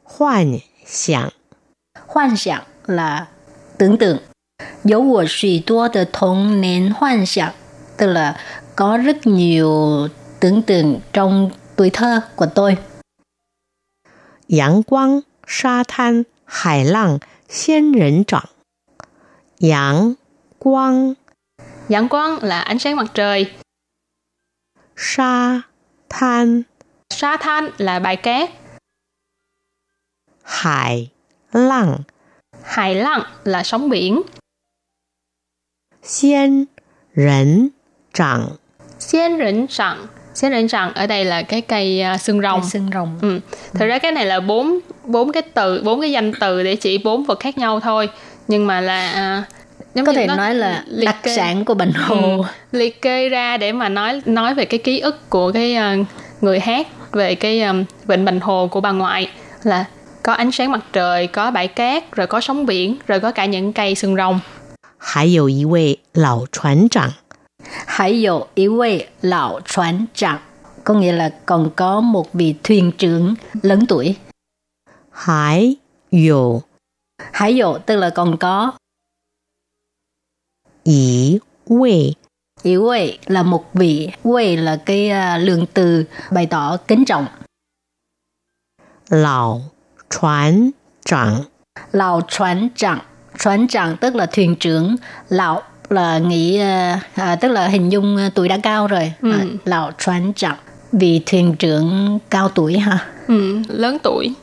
[0.04, 1.32] 幻想。
[2.08, 3.27] Hoan想 là
[3.79, 4.19] tưởng tượng.
[4.85, 7.55] Dấu của suy tua từ thống nến hoan sạc,
[7.97, 8.41] tức là
[8.77, 10.09] có rất nhiều
[10.41, 12.77] tưởng tượng trong tuổi thơ của tôi.
[14.59, 18.49] Yang quang, sa than, hải lăng, xiên rỉnh trọng.
[19.61, 20.15] Yang
[20.59, 21.15] quang
[21.89, 23.53] Yang quang là ánh sáng mặt trời.
[24.97, 25.61] Sa
[26.09, 26.63] than
[27.11, 28.51] Sa than là bãi cát.
[30.43, 31.11] Hải
[31.53, 31.97] lăng
[32.65, 34.23] Hải lặng là sóng biển.
[36.03, 36.65] Xiên
[37.17, 37.69] rỉnh
[38.15, 38.49] trạng
[38.99, 42.61] Xiên rỉnh trạng Xiên rỉnh trạng ở đây là cái cây à, xương rồng.
[42.61, 43.19] Cây xương rồng.
[43.23, 43.41] Ừ.
[43.73, 43.87] Thực ừ.
[43.87, 47.25] ra cái này là bốn bốn cái từ, bốn cái danh từ để chỉ bốn
[47.25, 48.09] vật khác nhau thôi.
[48.49, 49.55] Nhưng mà là uh,
[49.95, 52.43] giống có thể nó nói là liệt đặc kê, sản của bệnh hồ ừ,
[52.73, 56.07] liệt kê ra để mà nói nói về cái ký ức của cái uh,
[56.41, 59.31] người hát về cái um, bệnh bệnh hồ của bà ngoại
[59.63, 59.85] là
[60.30, 63.46] có ánh sáng mặt trời, có bãi cát, rồi có sóng biển, rồi có cả
[63.46, 64.40] những cây xương rồng.
[64.98, 67.14] 还有一位老船长，
[67.86, 70.40] Hãy dụ ý vị lão船长
[70.84, 74.16] có nghĩa là còn có một vị thuyền trưởng lớn tuổi.
[75.12, 75.78] 还
[76.10, 76.64] 有
[77.32, 78.74] Hãy dụ tức là còn có
[80.84, 82.16] 一位
[82.64, 87.28] ý vị là một vị, vị là cái à, lượng từ bày tỏ kính trọng.
[89.10, 89.60] 老
[90.10, 90.72] 船
[91.06, 91.46] 长，
[91.92, 93.00] Lão船长,
[93.38, 94.96] 船长tức là thuyền trưởng,
[95.30, 99.14] lão là nghĩ à, à, tức là hình dung à, tuổi đã cao rồi.
[99.22, 99.32] Ừ.
[99.32, 100.56] À, lão船长,
[100.92, 103.00] vị thuyền trưởng cao tuổi ha.
[103.28, 104.34] Ừ, lớn tuổi.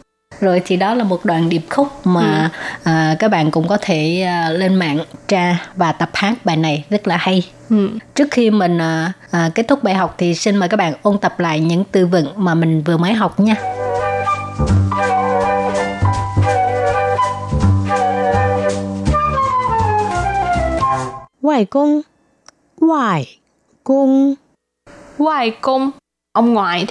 [0.40, 2.50] Rồi thì đó là một đoạn điệp khúc mà
[2.82, 4.98] à, các bạn cũng có thể à, lên mạng
[5.28, 7.50] tra và tập hát bài này rất là hay.
[7.70, 7.88] Ừ.
[8.14, 11.18] Trước khi mình à, à, kết thúc bài học thì xin mời các bạn ôn
[11.18, 13.54] tập lại những từ vựng mà mình vừa mới học nha.
[21.40, 22.04] 外公，
[22.76, 23.24] 外
[23.84, 24.36] 公，
[25.18, 25.90] Ngoại công,
[26.32, 26.86] ông ngoại.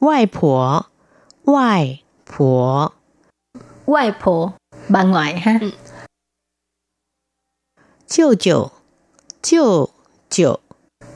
[0.00, 0.86] 外婆，
[1.44, 2.92] 外婆，
[3.86, 4.52] Ngoại婆,
[4.88, 5.60] bà ngoại ha.
[8.06, 8.70] 舅舅，
[9.42, 9.90] 舅
[10.30, 10.60] 舅，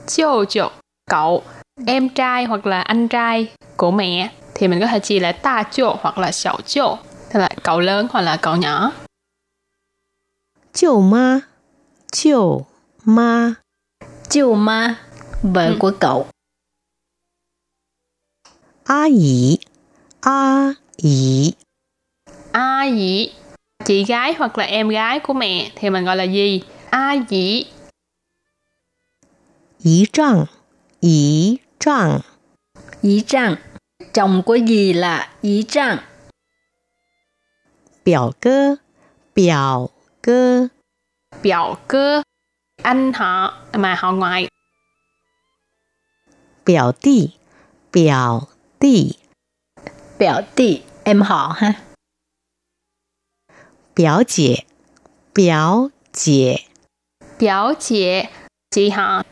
[0.07, 0.73] Chiêu chục,
[1.11, 1.43] cậu,
[1.87, 5.63] em trai hoặc là anh trai của mẹ thì mình có thể chỉ là ta
[5.71, 6.97] chô hoặc là xảo chô,
[7.33, 8.93] tức là cậu lớn hoặc là cậu nhỏ.
[10.76, 11.40] Chiều ma.
[12.12, 12.66] Chiều
[13.06, 13.54] ma.
[14.30, 14.96] Chiều ma.
[15.42, 15.76] Vợ ừ.
[15.80, 16.28] của cậu.
[18.84, 19.58] A yỉ
[20.22, 21.54] A yỉ
[22.52, 23.32] A yỉ
[23.86, 26.62] Chị gái hoặc là em gái của mẹ thì mình gọi là gì?
[26.90, 27.66] A dĩ
[29.84, 30.46] Ý trăng
[31.00, 32.20] Ý trăng
[33.02, 33.56] Ý trăng
[34.14, 35.98] Chồng của gì là ý trăng
[38.06, 38.76] Biểu cơ.
[39.36, 39.90] Biểu
[40.25, 40.69] 哥，
[41.43, 42.23] biểu cơ,
[42.83, 44.49] anh họ mà họ ngoại.
[46.65, 47.31] 表弟，
[47.91, 49.17] 表弟，
[50.19, 51.75] Biểu tỷ, em họ ha.
[53.95, 54.67] 表姐，
[55.35, 56.65] 表姐，
[57.39, 58.23] Biểu chị,
[58.71, 59.23] chị họ.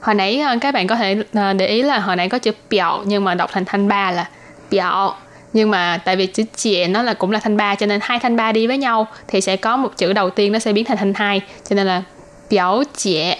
[0.00, 2.52] Hồi nãy ờ, các bạn có thể ờ, để ý là hồi nãy có chữ
[2.70, 4.30] biểu nhưng mà đọc thành thanh ba là
[4.70, 5.16] biểu.
[5.52, 8.18] Nhưng mà tại vì chữ chị nó là cũng là thanh ba cho nên hai
[8.18, 10.84] thanh ba đi với nhau thì sẽ có một chữ đầu tiên nó sẽ biến
[10.84, 12.02] thành thanh hai cho nên là
[12.50, 13.34] biểu chị.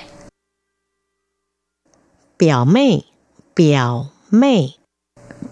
[2.38, 3.04] 表妹，
[3.54, 4.76] 表妹，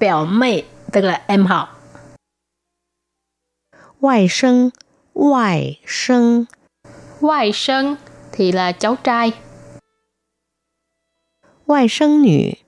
[0.00, 1.68] Biểu mẹ, tức là em họ.
[4.00, 4.70] 外甥，
[5.14, 6.44] 外甥，
[7.20, 7.96] Ngoại sân
[8.32, 9.32] thì là cháu trai.
[11.66, 12.58] 外甥女，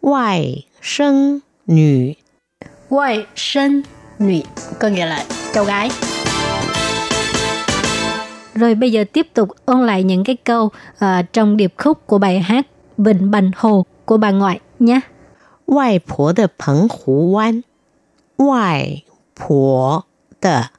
[0.00, 2.16] 外甥女，
[2.90, 3.82] Ngoại sinh
[4.18, 4.40] nữ,
[4.80, 5.90] có nghĩa là cháu gái.
[8.54, 12.18] Rồi bây giờ tiếp tục ôn lại những cái câu ờ, trong điệp khúc của
[12.18, 12.66] bài hát
[12.98, 15.00] Vịnh Bành Hồ của bà ngoại nhé.
[15.66, 17.62] 外婆的澎湖湾，
[18.36, 19.04] 外
[19.36, 20.04] 婆
[20.40, 20.70] 的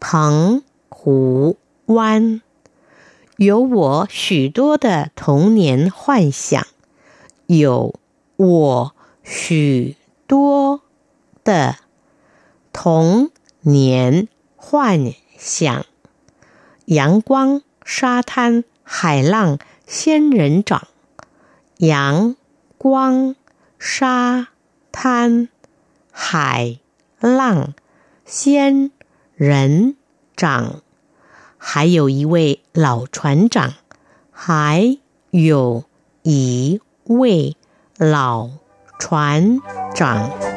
[0.00, 2.40] 澎湖湾，
[3.36, 6.66] 有我许多的童年幻想，
[7.46, 7.94] 有
[8.36, 9.96] 我许
[10.26, 10.80] 多
[11.47, 11.77] 的
[12.73, 13.31] 童
[13.61, 15.85] 年幻想。
[16.83, 20.89] 阳光、沙滩、海浪、仙人掌。
[21.77, 22.35] 阳
[22.77, 23.37] 光、
[23.79, 24.49] 沙
[24.91, 25.47] 滩、
[26.11, 26.79] 海
[27.21, 27.73] 浪、
[28.25, 28.91] 仙
[29.35, 29.95] 人
[30.35, 30.81] 掌。
[31.57, 33.73] 还有一位老船长，
[34.31, 34.97] 还
[35.31, 35.85] 有
[36.23, 37.55] 一位
[37.97, 38.49] 老
[38.99, 39.61] 船
[39.95, 40.56] 长。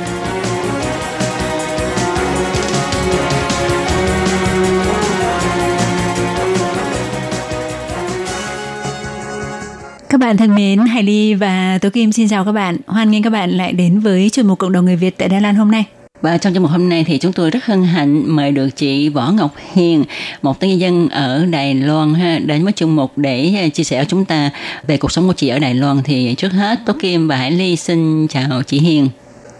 [10.31, 12.77] Bạn thân mến, Hải Ly và Tố Kim xin chào các bạn.
[12.87, 15.41] Hoan nghênh các bạn lại đến với chuyên mục Cộng đồng người Việt tại Đài
[15.41, 15.85] Loan hôm nay.
[16.21, 19.09] Và trong chương mục hôm nay thì chúng tôi rất hân hạnh mời được chị
[19.09, 20.03] Võ Ngọc Hiền,
[20.41, 24.05] một nhân dân ở Đài Loan ha, đến với chương mục để chia sẻ với
[24.05, 24.49] chúng ta
[24.87, 26.01] về cuộc sống của chị ở Đài Loan.
[26.03, 29.09] Thì trước hết Tố Kim và Hải Ly xin chào chị Hiền.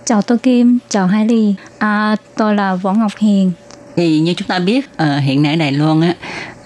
[0.05, 1.53] Chào Tô Kim, chào Hai Ly.
[1.77, 3.51] À, tôi là Võ Ngọc Hiền.
[3.95, 6.13] Thì như chúng ta biết ờ, hiện nay ở Đài Loan á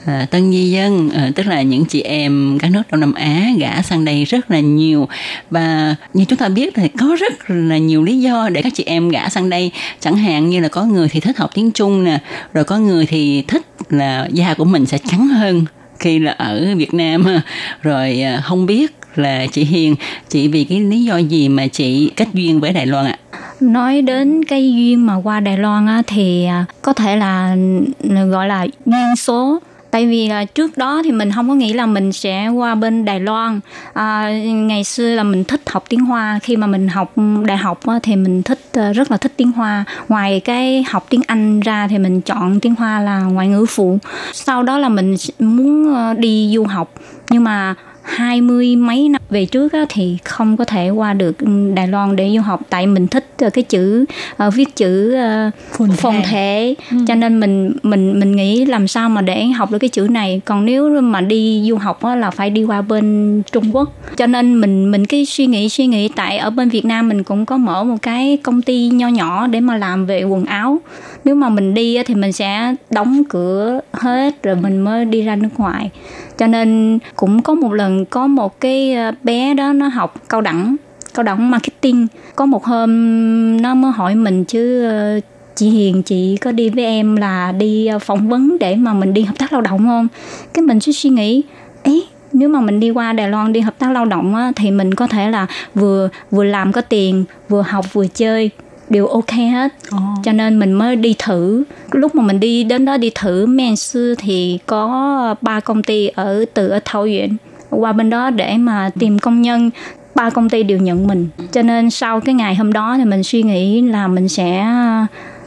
[0.05, 3.49] à, tân di dân ờ, tức là những chị em các nước Đông Nam Á
[3.59, 5.07] gả sang đây rất là nhiều.
[5.49, 8.83] Và như chúng ta biết thì có rất là nhiều lý do để các chị
[8.83, 9.71] em gả sang đây.
[9.99, 12.19] Chẳng hạn như là có người thì thích học tiếng Trung nè
[12.53, 15.65] rồi có người thì thích là da của mình sẽ trắng hơn
[15.99, 17.25] khi là ở Việt Nam.
[17.81, 19.95] Rồi ờ, không biết là chị Hiền
[20.29, 23.17] chị vì cái lý do gì mà chị kết duyên với Đài Loan ạ?
[23.59, 27.55] Nói đến cái duyên mà qua Đài Loan á, thì à, có thể là
[28.03, 29.59] ừ, gọi là duyên số
[29.95, 33.05] tại vì là trước đó thì mình không có nghĩ là mình sẽ qua bên
[33.05, 33.59] Đài Loan.
[33.93, 36.39] À, ngày xưa là mình thích học tiếng Hoa.
[36.43, 37.13] Khi mà mình học
[37.45, 39.85] đại học thì mình thích ờ, rất là thích tiếng Hoa.
[40.09, 43.97] Ngoài cái học tiếng Anh ra thì mình chọn tiếng Hoa là ngoại ngữ phụ.
[44.33, 46.93] Sau đó là mình muốn ờ, đi du học.
[47.29, 51.35] Nhưng mà hai mươi mấy năm về trước á, thì không có thể qua được
[51.73, 52.61] Đài Loan để du học.
[52.69, 54.05] Tại mình thích ờ, cái chữ
[54.37, 56.23] ờ, viết chữ ờ, Phồn thể.
[56.29, 56.75] thể.
[57.07, 60.41] Cho nên mình mình mình nghĩ làm sao mà để học được cái chữ này.
[60.45, 63.93] Còn nếu mà đi du học á, là phải đi qua bên Trung Quốc.
[64.17, 66.07] Cho nên mình mình cái suy nghĩ suy nghĩ.
[66.07, 69.47] Tại ở bên Việt Nam mình cũng có mở một cái công ty nho nhỏ
[69.47, 70.79] để mà làm về quần áo
[71.25, 75.21] nếu mà mình đi á, thì mình sẽ đóng cửa hết rồi mình mới đi
[75.21, 75.89] ra nước ngoài.
[76.37, 80.41] Cho nên cũng có một lần có một cái ờ, bé đó nó học cao
[80.41, 80.75] đẳng
[81.13, 82.07] cao đẳng marketing.
[82.35, 85.19] Có một hôm nó mới hỏi mình chứ ờ,
[85.55, 89.13] chị Hiền chị có đi với em là đi ờ, phỏng vấn để mà mình
[89.13, 90.07] đi hợp tác lao động không?
[90.53, 91.43] Cái mình sẽ suy nghĩ
[91.83, 94.71] ấy nếu mà mình đi qua Đài Loan đi hợp tác lao động á, thì
[94.71, 98.51] mình có thể là vừa vừa làm có tiền vừa học vừa chơi
[98.89, 99.97] đều ok hết Ồ.
[100.23, 103.75] cho nên mình mới đi thử lúc mà mình đi đến đó đi thử men
[103.75, 107.37] sư thì có ba công ty ở từ ở Thao Duyện
[107.69, 109.69] qua bên đó để mà tìm công nhân
[110.15, 113.23] ba công ty đều nhận mình cho nên sau cái ngày hôm đó thì mình
[113.23, 114.65] suy nghĩ là mình sẽ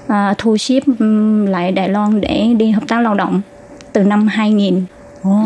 [0.08, 0.56] à, thu
[0.98, 3.40] ừm, lại Đài Loan để đi hợp tác lao động
[3.92, 4.84] từ năm 2000
[5.22, 5.42] Ồ,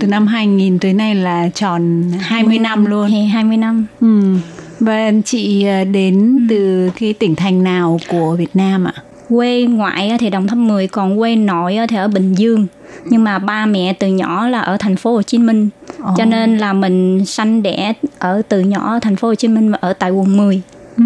[0.00, 3.08] từ năm 2000 tới nay là tròn 20 năm luôn.
[3.10, 4.36] Thì 20 năm Ừ.
[4.80, 8.92] Và chị à, đến từ cái tỉnh thành nào của Việt Nam ạ?
[9.28, 12.66] quê ngoại thì Đồng Tháp 10 còn quê nội thì ở Bình Dương
[13.04, 15.68] nhưng mà ba mẹ từ nhỏ là ở thành phố Hồ Chí Minh
[16.02, 16.14] Ồ.
[16.16, 19.70] cho nên là mình sanh đẻ ở từ nhỏ ở thành phố Hồ Chí Minh
[19.70, 20.62] và ở tại quận 10
[20.98, 21.04] Ừ.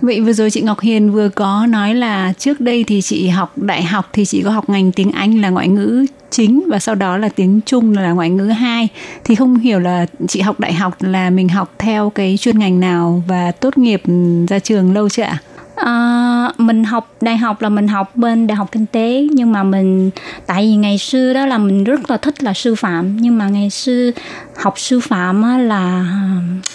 [0.00, 3.58] Vậy vừa rồi chị Ngọc Hiền vừa có nói là trước đây thì chị học
[3.58, 6.94] đại học thì chị có học ngành tiếng Anh là ngoại ngữ chính và sau
[6.94, 8.88] đó là tiếng Trung là ngoại ngữ hai
[9.24, 12.80] thì không hiểu là chị học đại học là mình học theo cái chuyên ngành
[12.80, 14.02] nào và tốt nghiệp
[14.48, 15.38] ra trường lâu chưa ạ?
[15.76, 19.62] À, mình học đại học là mình học bên đại học kinh tế nhưng mà
[19.62, 20.10] mình
[20.46, 23.48] tại vì ngày xưa đó là mình rất là thích là sư phạm nhưng mà
[23.48, 24.10] ngày xưa
[24.56, 26.06] học sư phạm á, là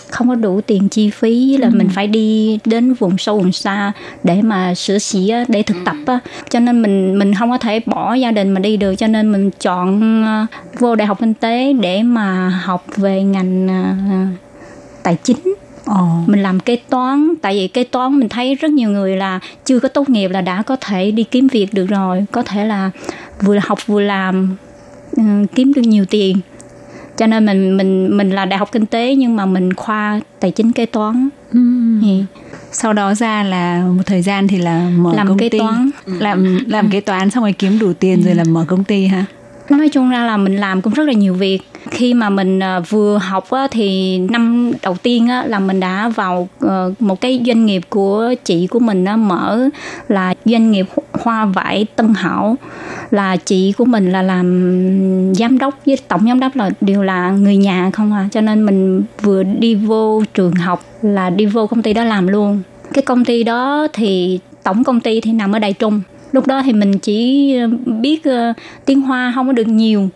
[0.09, 1.71] không có đủ tiền chi phí là ừ.
[1.77, 3.91] mình phải đi đến vùng sâu vùng xa
[4.23, 4.97] để mà sửa
[5.31, 6.19] á, để thực tập á.
[6.49, 9.31] cho nên mình mình không có thể bỏ gia đình mà đi được cho nên
[9.31, 13.67] mình chọn uh, vô đại học kinh tế để mà học về ngành
[15.03, 15.55] tài chính
[15.91, 16.07] Ồ.
[16.25, 19.79] mình làm kế toán tại vì kế toán mình thấy rất nhiều người là chưa
[19.79, 22.91] có tốt nghiệp là đã có thể đi kiếm việc được rồi có thể là
[23.41, 24.55] vừa học vừa làm
[25.21, 26.37] uh, kiếm được nhiều tiền
[27.17, 30.51] cho nên mình mình mình là đại học kinh tế nhưng mà mình khoa tài
[30.51, 31.59] chính kế toán ừ.
[32.03, 32.25] Yeah.
[32.71, 35.89] sau đó ra là một thời gian thì là mở làm công kế ty toán
[36.05, 38.25] làm làm kế toán xong rồi kiếm đủ tiền ừ.
[38.25, 39.25] rồi là mở công ty ha
[39.77, 41.59] nói chung ra là mình làm cũng rất là nhiều việc.
[41.89, 46.93] Khi mà mình ờ, vừa học thì năm đầu tiên là mình đã vào ờ,
[46.99, 49.69] một cái doanh nghiệp của chị của mình mở
[50.07, 52.55] là doanh nghiệp hoa vải Tân Hảo.
[53.11, 57.31] Là chị của mình là làm giám đốc với tổng giám đốc là đều là
[57.31, 58.27] người nhà không à.
[58.31, 62.27] Cho nên mình vừa đi vô trường học là đi vô công ty đó làm
[62.27, 62.61] luôn.
[62.93, 66.01] Cái công ty đó thì tổng công ty thì nằm ở Đài Trung
[66.31, 68.55] lúc đó thì mình chỉ ờ, biết uh,
[68.85, 70.09] tiếng hoa không có được nhiều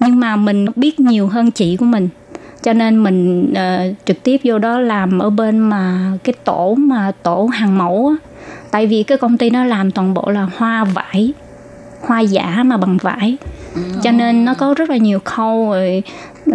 [0.00, 2.08] nhưng mà mình biết nhiều hơn chị của mình.
[2.62, 7.12] Cho nên mình uh, trực tiếp vô đó làm ở bên mà cái tổ mà
[7.22, 8.28] tổ hàng mẫu á.
[8.70, 11.32] Tại vì cái công ty nó làm toàn bộ là hoa vải
[12.00, 13.36] hoa giả mà bằng vải
[14.02, 16.02] cho nên nó có rất là nhiều khâu rồi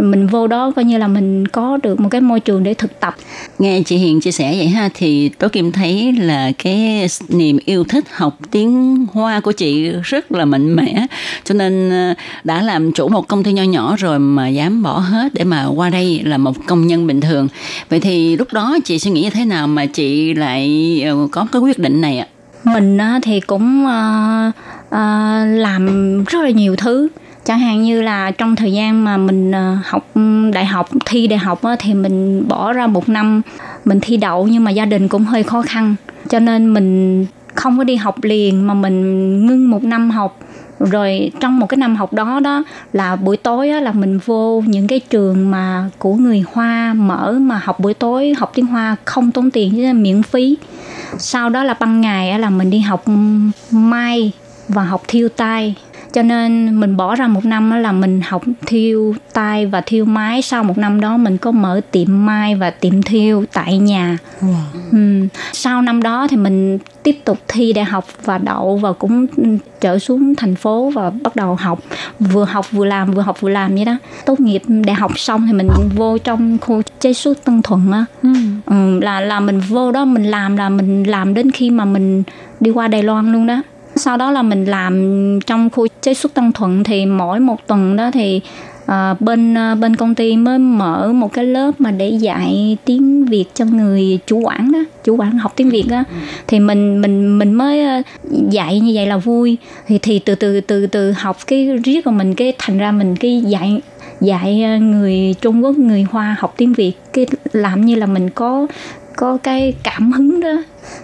[0.02, 3.00] mình vô đó coi như là mình có được một cái môi trường để thực
[3.00, 3.16] tập.
[3.60, 7.84] Nghe chị Hiền chia sẻ vậy ha thì Tố Kim thấy là cái niềm yêu
[7.84, 11.08] thích học tiếng Hoa của chị rất là mạnh mẽ.
[11.44, 12.14] Cho nên ờ,
[12.44, 15.66] đã làm chủ một công ty nho nhỏ rồi mà dám bỏ hết để mà
[15.66, 17.48] qua đây là một công nhân bình thường.
[17.90, 21.48] Vậy thì lúc đó chị suy nghĩ như thế nào mà chị lại ờ, có
[21.52, 22.28] cái quyết định này ạ?
[22.64, 23.86] Mình thì cũng
[24.94, 27.08] uh, làm rất là nhiều thứ.
[27.46, 31.28] Chẳng hạn như là trong thời gian mà mình ờ, học ừ, đại học thi
[31.28, 33.42] đại học thì mình bỏ ra một năm
[33.86, 35.96] mình thi đậu nhưng mà gia đình cũng hơi khó khăn.
[36.30, 37.26] Cho nên mình
[37.56, 39.02] không có đi học liền mà mình
[39.46, 40.40] ngưng một năm học.
[40.80, 42.64] Rồi trong một cái năm học đó đó
[42.94, 47.32] là buổi tối á, là mình vô những cái trường mà của người hoa mở
[47.42, 50.58] mà học buổi tối học tiếng hoa không tốn tiền chứ miễn phí.
[51.18, 53.14] Sau đó là ban ngày á, là mình đi học ừ,
[53.72, 54.32] may
[54.68, 55.76] và học thiêu tay
[56.14, 60.42] cho nên mình bỏ ra một năm là mình học thiêu tay và thiêu máy
[60.42, 64.54] sau một năm đó mình có mở tiệm mai và tiệm thiêu tại nhà wow.
[64.92, 65.28] ừ.
[65.54, 69.28] sau năm đó thì mình tiếp tục thi đại học và đậu và cũng
[69.82, 71.80] trở xuống thành phố và bắt đầu học
[72.20, 75.48] vừa học vừa làm vừa học vừa làm vậy đó tốt nghiệp đại học xong
[75.48, 78.34] thì mình vô trong khu chế xuất tân thuận á ừ.
[78.66, 82.24] ừ, là là mình vô đó mình làm là mình làm đến khi mà mình
[82.60, 83.62] đi qua đài loan luôn đó
[83.96, 87.96] sau đó là mình làm trong khu chế xuất Tân Thuận thì mỗi một tuần
[87.96, 88.42] đó thì
[88.86, 93.26] à, bên à, bên công ty mới mở một cái lớp mà để dạy tiếng
[93.26, 96.04] Việt cho người chủ quản đó chủ quản học tiếng Việt đó.
[96.48, 98.02] Thì mình mình mình mới à,
[98.50, 99.58] dạy như vậy là vui.
[99.88, 103.16] Thì thì từ từ từ từ học cái riết của mình cái thành ra mình
[103.16, 103.82] cái dạy
[104.22, 106.94] dạy người Trung Quốc người Hoa học tiếng Việt.
[107.14, 108.68] Cái làm như là mình có
[109.16, 110.64] có cái cảm hứng đó.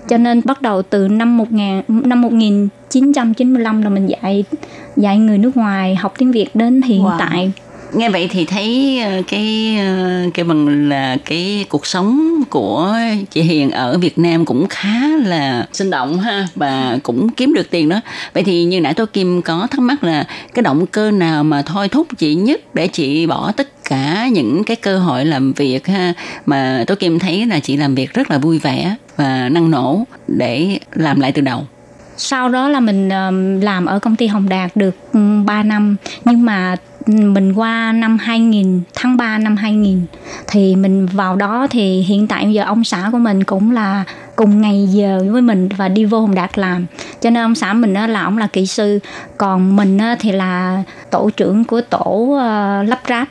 [0.09, 4.43] Cho nên bắt đầu từ năm 1000 năm 1995 là mình dạy
[4.95, 7.19] dạy người nước ngoài học tiếng Việt đến hiện wow.
[7.19, 7.51] tại.
[7.93, 12.95] Nghe vậy thì thấy ờ, cái ờ, cái bằng là cái cuộc sống của
[13.31, 17.69] chị Hiền ở Việt Nam cũng khá là sinh động ha và cũng kiếm được
[17.69, 18.01] tiền đó.
[18.33, 21.61] Vậy thì như nãy tôi Kim có thắc mắc là cái động cơ nào mà
[21.61, 25.87] thôi thúc chị nhất để chị bỏ tất cả những cái cơ hội làm việc
[25.87, 26.13] ha,
[26.45, 30.03] mà tôi Kim thấy là chị làm việc rất là vui vẻ và năng nổ
[30.27, 31.67] để làm lại từ đầu.
[32.17, 33.09] Sau đó là mình
[33.63, 34.95] làm ở công ty Hồng Đạt được
[35.45, 35.95] 3 năm.
[36.25, 36.75] Nhưng mà
[37.07, 40.01] mình qua năm 2000 tháng 3 năm 2000
[40.47, 44.03] thì mình vào đó thì hiện tại bây giờ ông xã của mình cũng là
[44.35, 46.85] cùng ngày giờ với mình và đi vô Hồng Đạt làm.
[47.21, 48.99] Cho nên ông xã mình là ông là kỹ sư.
[49.37, 53.27] Còn mình thì là tổ trưởng của tổ ờ, lắp ráp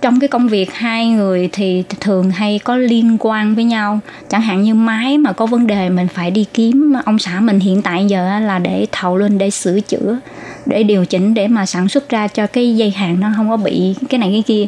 [0.00, 4.00] trong cái công việc hai người thì thường hay có liên quan với nhau.
[4.28, 7.60] Chẳng hạn như máy mà có vấn đề mình phải đi kiếm ông xã mình
[7.60, 10.18] hiện tại giờ là để thầu lên để sửa chữa,
[10.66, 13.56] để điều chỉnh để mà sản xuất ra cho cái dây hàng nó không có
[13.56, 14.66] bị cái này cái kia.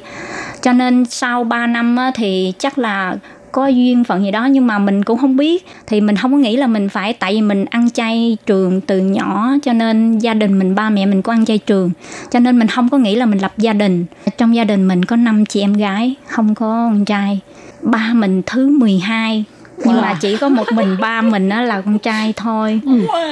[0.62, 3.16] Cho nên sau 3 năm thì chắc là
[3.53, 5.66] có duyên phận gì đó nhưng mà mình cũng không biết.
[5.86, 8.98] Thì mình không có nghĩ là mình phải tại vì mình ăn chay trường từ
[8.98, 11.90] nhỏ cho nên gia đình mình ba mẹ mình có ăn chay trường.
[12.30, 14.07] Cho nên mình không có nghĩ là mình lập gia đình.
[14.38, 17.40] Trong gia đình mình có năm chị em gái không có con trai.
[17.82, 19.86] Ba mình thứ 12 yeah.
[19.86, 22.80] nhưng mà chỉ có một mình ba mình á là con trai thôi.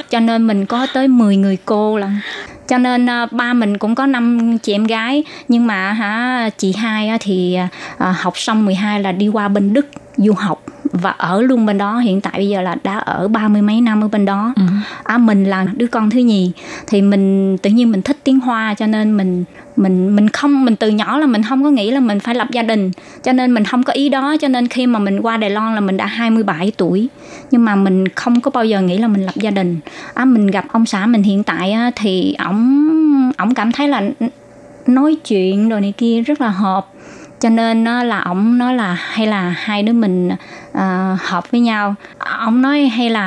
[0.09, 2.11] Cho nên mình có tới 10 người cô là
[2.67, 5.23] cho nên à, ba mình cũng có năm chị em gái.
[5.47, 7.57] Nhưng mà hả chị hai á, thì
[7.97, 9.85] à, học xong 12 là đi qua bên Đức
[10.19, 11.97] du học và ở luôn bên đó.
[11.97, 14.53] Hiện tại bây giờ là đã ở ba mươi mấy năm ở bên đó.
[14.55, 14.61] Ừ.
[15.03, 16.51] à, mình là đứa con thứ nhì
[16.87, 19.43] thì mình tự nhiên mình thích tiếng hoa cho nên mình
[19.75, 22.47] mình mình không mình từ nhỏ là mình không có nghĩ là mình phải lập
[22.51, 22.91] gia đình
[23.23, 24.35] cho nên mình không có ý đó.
[24.41, 27.09] Cho nên khi mà mình qua Đài Loan là mình đã 27 tuổi
[27.51, 29.79] nhưng mà mình không có bao giờ nghĩ là mình lập gia đình.
[30.13, 34.01] À, mình gặp ông xã mình hiện tại á, thì ổng ổng cảm thấy là
[34.87, 36.87] nói chuyện rồi này kia rất là hợp
[37.39, 40.29] cho nên nó là ổng nói là hay là hai đứa mình
[40.73, 41.95] à, hợp với nhau.
[42.45, 43.21] Ổng nói hay là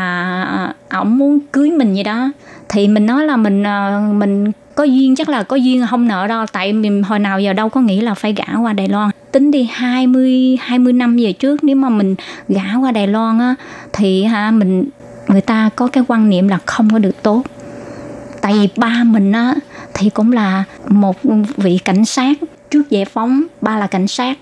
[0.44, 2.30] à, ổng muốn cưới mình gì đó.
[2.68, 6.26] Thì mình nói là mình à, mình có duyên chắc là có duyên không nợ
[6.26, 6.46] đâu.
[6.52, 9.10] Tại mình hồi nào giờ đâu có nghĩ là phải gả qua Đài Loan.
[9.32, 12.14] Tính đi 20 20 năm về trước nếu mà mình
[12.48, 13.54] gả qua Đài Loan á
[13.92, 14.84] thì ha mình
[15.28, 17.42] người ta có cái quan niệm là không có được tốt.
[18.40, 19.54] Tại vì ba mình á
[19.94, 21.16] thì cũng là một
[21.56, 22.38] vị cảnh sát
[22.72, 24.38] trước giải phóng ba là cảnh sát.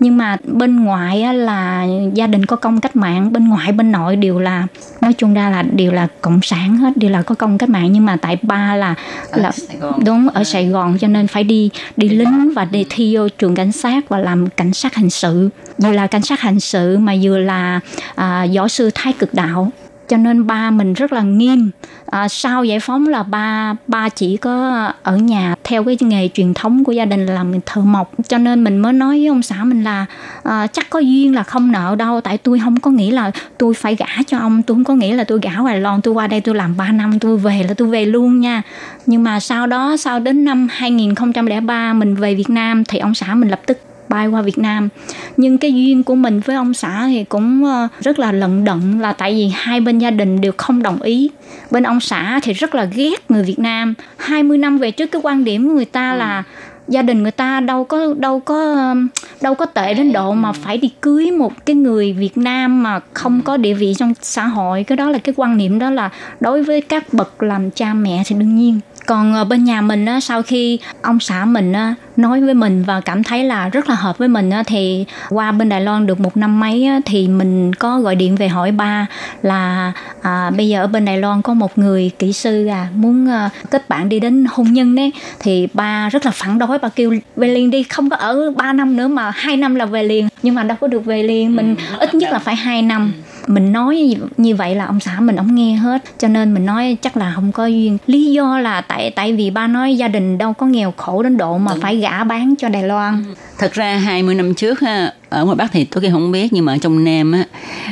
[0.00, 4.16] Nhưng mà bên ngoại là gia đình có công cách mạng bên ngoại bên nội
[4.16, 4.66] đều là
[5.00, 7.92] nói chung ra là đều là cộng sản hết đều là có công cách mạng.
[7.92, 8.94] Nhưng mà tại ba là
[9.30, 10.04] Ở là Sài Gòn.
[10.04, 13.54] đúng ở Sài Gòn cho nên phải đi đi lính và đi thi vô trường
[13.54, 15.48] cảnh sát và làm cảnh sát hình sự.
[15.78, 17.80] Vừa là cảnh sát hình sự mà vừa là
[18.14, 19.70] à, võ sư thái cực đạo
[20.10, 21.70] cho nên ba mình rất là nghiêm.
[22.06, 26.54] À, sau giải phóng là ba ba chỉ có ở nhà theo cái nghề truyền
[26.54, 28.12] thống của gia đình là làm thợ mộc.
[28.28, 30.06] Cho nên mình mới nói với ông xã mình là
[30.42, 33.74] à, chắc có duyên là không nợ đâu tại tôi không có nghĩ là tôi
[33.74, 36.26] phải gả cho ông tôi không có nghĩ là tôi gả Hoài Loan tôi qua
[36.26, 38.62] đây tôi làm 3 năm tôi về là tôi về luôn nha.
[39.06, 43.34] Nhưng mà sau đó sau đến năm 2003 mình về Việt Nam thì ông xã
[43.34, 43.78] mình lập tức
[44.10, 44.88] bay qua Việt Nam.
[45.36, 49.00] Nhưng cái duyên của mình với ông xã thì cũng ờ, rất là lận đận
[49.00, 51.30] là tại vì hai bên gia đình đều không đồng ý.
[51.70, 53.94] Bên ông xã thì rất là ghét người Việt Nam.
[54.16, 56.44] 20 năm về trước cái quan điểm của người ta là
[56.90, 59.08] gia đình người ta đâu có đâu có um,
[59.42, 63.00] đâu có tệ đến độ mà phải đi cưới một cái người Việt Nam mà
[63.12, 64.84] không có địa vị trong xã hội.
[64.84, 68.22] Cái đó là cái quan niệm đó là đối với các bậc làm cha mẹ
[68.26, 68.80] thì đương nhiên.
[69.06, 72.82] Còn ở bên nhà mình á, sau khi ông xã mình á, nói với mình
[72.82, 76.20] và cảm thấy là rất là hợp với mình thì qua bên Đài Loan được
[76.20, 79.06] một năm mấy thì mình có gọi điện về hỏi ba
[79.42, 79.92] là
[80.22, 83.50] à, bây giờ ở bên Đài Loan có một người kỹ sư à muốn à,
[83.70, 87.14] kết bạn đi đến hôn nhân đấy thì ba rất là phản đối ba kêu
[87.36, 90.28] về liền đi không có ở 3 năm nữa mà hai năm là về liền.
[90.42, 93.12] Nhưng mà đâu có được về liền mình ít nhất là phải hai năm.
[93.46, 96.66] Mình nói như- như vậy là ông xã mình ông nghe hết cho nên mình
[96.66, 97.98] nói chắc là không có duyên.
[98.06, 101.36] Lý do là tại tại vì ba nói gia đình đâu có nghèo khổ đến
[101.36, 103.24] độ mà phải gả bán cho Đài Loan.
[103.58, 106.64] Thật ra 20 năm trước ha, ở ngoài Bắc thì tôi kia không biết nhưng
[106.64, 107.44] mà ở trong Nam á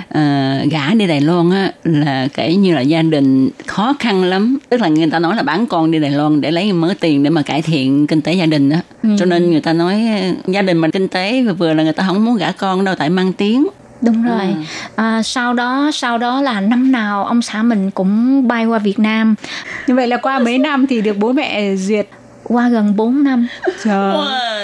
[0.09, 4.59] ờ, gả đi Đài Loan á là kể như là gia đình khó khăn lắm,
[4.69, 7.23] tức là người ta nói là bán con đi Đài Loan để lấy mớ tiền
[7.23, 8.81] để mà cải thiện kinh tế gia đình á.
[9.19, 12.05] Cho nên người ta nói ờ, gia đình mình kinh tế vừa là người ta
[12.07, 13.67] không muốn gả con đâu tại mang tiếng.
[14.01, 14.55] đúng rồi.
[14.97, 18.99] À, sau đó sau đó là năm nào ông xã mình cũng bay qua Việt
[18.99, 19.35] Nam.
[19.87, 22.09] Như vậy là qua mấy năm thì được bố mẹ duyệt
[22.49, 23.49] qua gần 4 năm.
[23.85, 24.15] Trời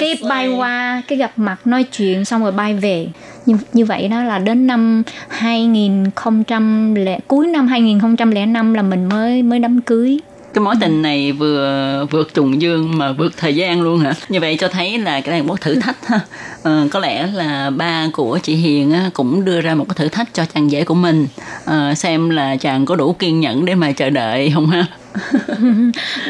[0.01, 3.07] cái bay qua cái gặp mặt nói chuyện xong rồi bay về.
[3.47, 6.05] Như, như vậy đó là đến năm 2000
[6.95, 10.19] lẻ, cuối năm 2005 là mình mới mới đám cưới
[10.55, 14.15] cái mối tình này vừa vượt trùng dương mà vượt thời gian luôn hả?
[14.29, 16.21] Như vậy cho thấy là cái này một thử thách ha.
[16.63, 20.09] Ờ, có lẽ là ba của chị Hiền á, cũng đưa ra một cái thử
[20.09, 21.27] thách cho chàng rể của mình.
[21.65, 24.87] Ờ, xem là chàng có đủ kiên nhẫn để mà chờ đợi không ha?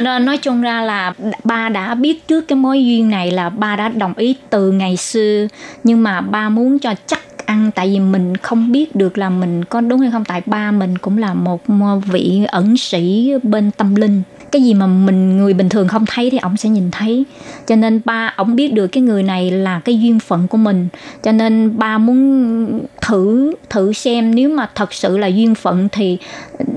[0.00, 1.12] Nên nói chung ra là
[1.44, 4.96] ba đã biết trước cái mối duyên này là ba đã đồng ý từ ngày
[4.96, 5.46] xưa
[5.84, 9.64] nhưng mà ba muốn cho chắc ăn, tại vì mình không biết được là mình
[9.64, 10.24] có đúng hay không.
[10.24, 11.60] Tại ba mình cũng là một
[12.06, 14.22] vị ẩn sĩ bên tâm linh.
[14.52, 17.24] Cái gì mà mình, người bình thường không thấy thì ổng sẽ nhìn thấy.
[17.66, 20.88] Cho nên ba, ổng biết được cái người này là cái duyên phận của mình.
[21.22, 26.18] Cho nên ba muốn thử thử xem nếu mà thật sự là duyên phận thì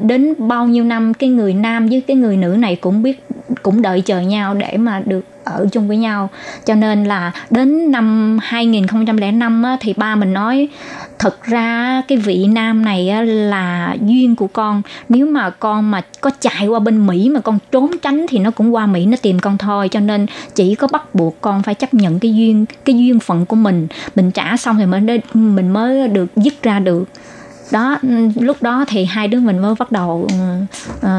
[0.01, 3.23] đến bao nhiêu năm cái người nam với cái người nữ này cũng biết,
[3.63, 6.29] cũng đợi chờ nhau để mà được ở chung với nhau.
[6.65, 10.67] Cho nên là đến năm 2005 á, thì ba mình nói
[11.19, 14.81] thật ra cái vị nam này á, là duyên của con.
[15.09, 18.51] Nếu mà con mà có chạy qua bên Mỹ mà con trốn tránh thì nó
[18.51, 19.89] cũng qua Mỹ nó tìm con thôi.
[19.89, 20.25] Cho nên
[20.55, 23.87] chỉ có bắt buộc con phải chấp nhận cái duyên cái duyên phận của mình.
[24.15, 27.03] Mình trả xong thì mới mình mới được dứt ra được.
[27.71, 27.99] Đó
[28.35, 30.27] lúc đó thì hai đứa mình mới bắt đầu
[30.97, 31.09] uh,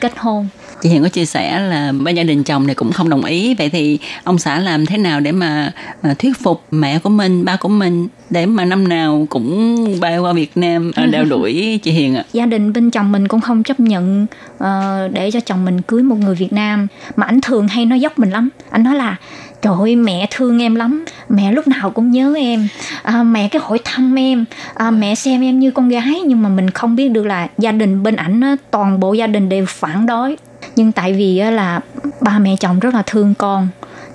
[0.00, 0.48] kết hôn
[0.82, 3.54] chị Hiền có chia sẻ là bên gia đình chồng này cũng không đồng ý.
[3.54, 5.72] Vậy thì ông xã làm thế nào để mà
[6.02, 10.18] à, thuyết phục mẹ của mình ba của mình để mà năm nào cũng bay
[10.18, 12.24] qua Việt Nam à, đeo đuổi chị Hiền ạ?
[12.32, 16.02] Gia đình bên chồng mình cũng không chấp nhận uh, để cho chồng mình cưới
[16.02, 16.86] một người Việt Nam.
[17.16, 18.48] Mà ảnh thường hay nói dốc mình lắm.
[18.70, 19.16] Anh nói là
[19.62, 21.04] trời ơi mẹ thương em lắm.
[21.28, 22.68] Mẹ lúc nào cũng nhớ em.
[23.02, 24.44] À, mẹ cái hỏi thăm em.
[24.74, 26.20] À, mẹ xem em như con gái.
[26.26, 29.48] Nhưng mà mình không biết được là gia đình bên ảnh toàn bộ gia đình
[29.48, 30.36] đều phản đối
[30.78, 31.80] nhưng tại vì là
[32.20, 33.68] ba mẹ chồng rất là thương con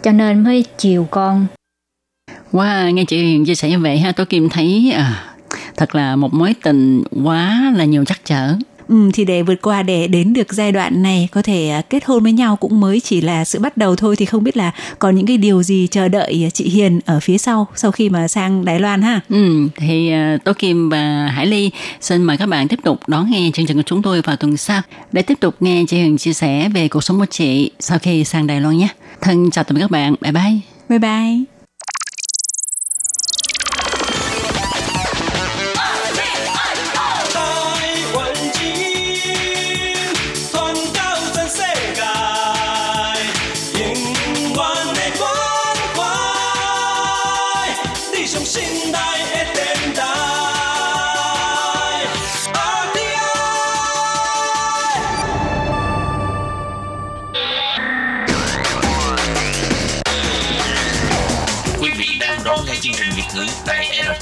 [0.03, 1.45] cho nên mới chiều con
[2.51, 5.35] Wow, nghe chị chia sẻ như vậy ha, tôi Kim thấy à,
[5.77, 8.53] thật là một mối tình quá là nhiều trắc trở.
[8.87, 12.05] Ừ, thì để vượt qua để đến được giai đoạn này có thể à, kết
[12.05, 14.71] hôn với nhau cũng mới chỉ là sự bắt đầu thôi thì không biết là
[14.99, 18.27] còn những cái điều gì chờ đợi chị Hiền ở phía sau sau khi mà
[18.27, 19.19] sang Đài Loan ha.
[19.29, 21.71] Ừ, thì uh, Tố Kim và Hải Ly
[22.01, 24.57] xin mời các bạn tiếp tục đón nghe chương trình của chúng tôi vào tuần
[24.57, 24.81] sau
[25.11, 28.23] để tiếp tục nghe chị Hiền chia sẻ về cuộc sống của chị sau khi
[28.23, 28.87] sang Đài Loan nhé.
[29.21, 30.59] Thân chào tạm biệt các bạn, bye bye.
[30.89, 31.52] Bye bye.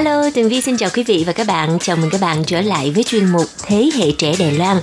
[0.00, 1.78] Hello, Tường Vi xin chào quý vị và các bạn.
[1.80, 4.76] Chào mừng các bạn trở lại với chuyên mục Thế hệ trẻ Đài Loan.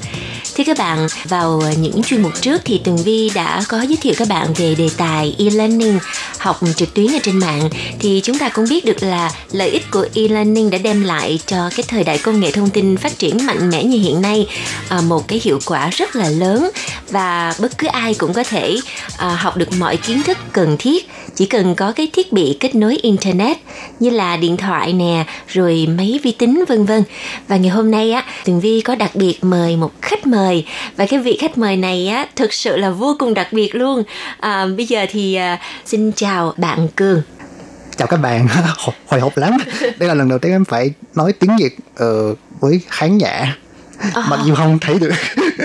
[0.55, 4.13] Thưa các bạn, vào những chuyên mục trước thì Tường Vi đã có giới thiệu
[4.17, 5.99] các bạn về đề tài e-learning,
[6.37, 7.69] học trực tuyến ở trên mạng.
[7.99, 11.69] Thì chúng ta cũng biết được là lợi ích của e-learning đã đem lại cho
[11.75, 14.47] cái thời đại công nghệ thông tin phát triển mạnh mẽ như hiện nay
[14.89, 16.69] à, một cái hiệu quả rất là lớn
[17.09, 18.75] và bất cứ ai cũng có thể
[19.17, 22.75] à, học được mọi kiến thức cần thiết chỉ cần có cái thiết bị kết
[22.75, 23.57] nối internet
[23.99, 27.03] như là điện thoại nè rồi máy vi tính vân vân.
[27.47, 30.65] Và ngày hôm nay á tường vi có đặc biệt mời một khách mời.
[30.95, 34.03] Và cái vị khách mời này á thực sự là vô cùng đặc biệt luôn.
[34.39, 37.21] À, bây giờ thì à, xin chào bạn cường.
[37.97, 38.47] Chào các bạn.
[39.07, 39.57] Hồi- hộp lắm.
[39.97, 43.53] Đây là lần đầu tiên em phải nói tiếng việt ờ, với khán giả.
[44.29, 45.11] Mặc dù không thấy được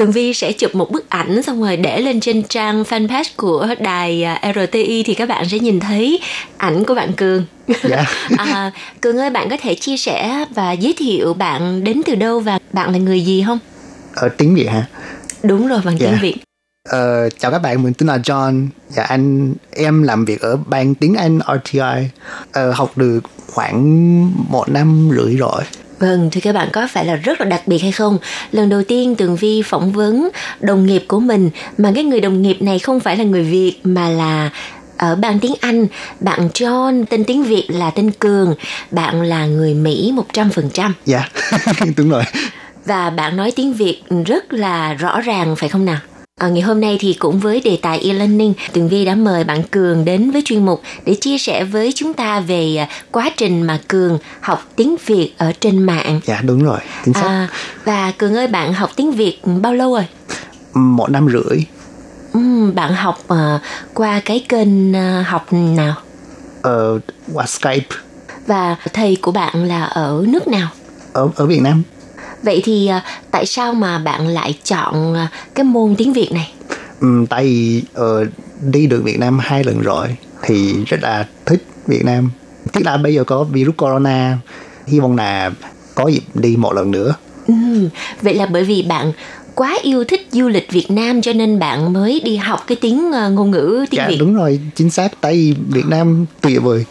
[0.00, 3.66] Tường Vi sẽ chụp một bức ảnh xong rồi để lên trên trang fanpage của
[3.80, 6.20] đài à, RTI thì các bạn sẽ nhìn thấy
[6.56, 7.44] ảnh của bạn Cường.
[7.82, 8.04] dạ
[8.38, 12.40] à, Cường ơi bạn có thể chia sẻ và giới thiệu bạn đến từ đâu
[12.40, 13.58] và bạn là người gì không?
[14.14, 14.86] ở tiếng việt hả
[15.42, 16.18] Đúng rồi bằng tiếng Dạ.
[16.22, 16.36] Việt.
[16.88, 20.94] Ờ, chào các bạn mình tên là John dạ anh em làm việc ở ban
[20.94, 22.08] tiếng Anh RTI
[22.52, 23.80] Ờ, học được khoảng
[24.52, 25.62] một năm rưỡi rồi
[26.00, 28.18] Vâng, thưa các bạn có phải là rất là đặc biệt hay không?
[28.52, 30.28] Lần đầu tiên Tường Vi phỏng vấn
[30.60, 33.76] đồng nghiệp của mình mà cái người đồng nghiệp này không phải là người Việt
[33.84, 34.50] mà là
[34.96, 35.86] ở ban tiếng Anh,
[36.20, 38.54] bạn John tên tiếng Việt là tên Cường,
[38.90, 41.28] bạn là người Mỹ 100% dạ
[41.96, 42.24] đúng rồi
[42.84, 45.98] và bạn nói tiếng Việt rất là rõ ràng phải không nào?
[46.40, 49.62] À, ngày hôm nay thì cũng với đề tài e-learning, Tường Vi đã mời bạn
[49.62, 53.62] Cường đến với chuyên mục để chia sẻ với chúng ta về à, quá trình
[53.62, 56.20] mà Cường học tiếng Việt ở trên mạng.
[56.24, 57.48] dạ đúng rồi chính xác À,
[57.84, 60.06] và Cường ơi bạn học tiếng Việt bao lâu rồi?
[60.74, 61.58] một năm rưỡi
[62.32, 63.60] Ừm, bạn học à,
[63.94, 65.94] qua cái kênh à, học nào?
[66.62, 66.98] ờ,
[67.32, 67.96] qua Skype
[68.46, 70.68] Và thầy của bạn là ở nước nào?
[71.12, 71.82] ở ở Việt Nam
[72.42, 76.52] Vậy thì à, tại sao mà bạn lại chọn à, cái môn tiếng Việt này?
[77.00, 78.24] Ừm, tại vì ờ,
[78.72, 82.30] đi được Việt Nam hai lần rồi thì rất là thích Việt Nam
[82.72, 84.38] tiếc là bây giờ có virus corona
[84.86, 85.50] hy vọng là
[85.94, 87.14] có dịp đi một lần nữa
[87.46, 87.88] Ừm,
[88.22, 89.12] vậy là bởi vì bạn
[89.54, 93.12] quá yêu thích du lịch Việt Nam cho nên bạn mới đi học cái tiếng
[93.12, 94.16] ờ, ngôn ngữ tiếng dạ Việt.
[94.20, 96.84] đúng rồi chính xác tại vì Việt Nam tuyệt vời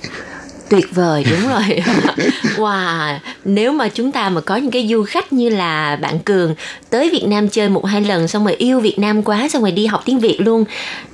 [0.70, 1.80] tuyệt vời đúng rồi.
[2.58, 6.56] Wow nếu mà chúng ta mà có những cái du khách như là bạn cường
[6.90, 9.72] tới việt nam chơi một hai lần xong rồi yêu việt nam quá xong rồi
[9.72, 10.66] đi học tiếng việt luôn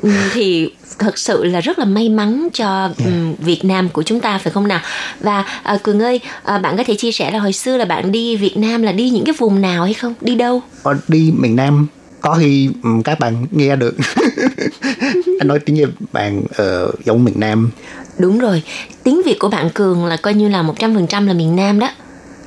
[0.01, 4.19] ừ, thì thật sự là rất là may mắn cho um, Việt Nam của chúng
[4.19, 4.79] ta phải không nào?
[5.19, 8.11] Và à, Cường ơi à, bạn có thể chia sẻ là hồi xưa là bạn
[8.11, 10.13] đi Việt Nam là đi những cái vùng nào hay không?
[10.21, 10.61] Đi đâu?
[10.83, 11.87] Ờ, đi miền Nam.
[12.21, 13.95] Có khi ừm, các bạn nghe được.
[15.39, 17.69] Anh nói tiếng Nhật bạn ở giống miền Nam
[18.17, 18.63] đúng rồi
[19.03, 21.89] tiếng Việt của bạn Cường là coi như là 100% là miền Nam đó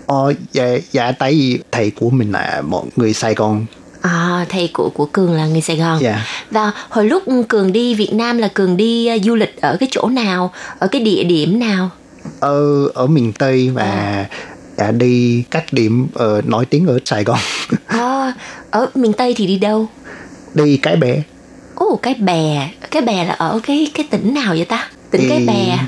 [0.06, 3.66] Ờ, dạ, dạ tại vì thầy của mình là một người Sài Gòn
[4.00, 5.98] À, thầy của của Cường là người Sài Gòn.
[6.02, 6.26] Dạ.
[6.50, 9.88] Và hồi lúc Cường đi Việt Nam là Cường đi uh, du lịch ở cái
[9.92, 11.90] chỗ nào, ở cái địa điểm nào?
[12.40, 14.26] ở ở miền Tây và
[14.78, 17.38] dạ, đi các điểm ờ, nổi tiếng ở Sài Gòn
[17.86, 18.32] À,
[18.70, 19.86] ở miền Tây thì đi đâu?
[20.54, 21.22] đi cái bé
[21.74, 24.88] Ồ, cái bè, cái bè là ở cái cái tỉnh nào vậy ta?
[25.10, 25.78] Tỉnh cái bè.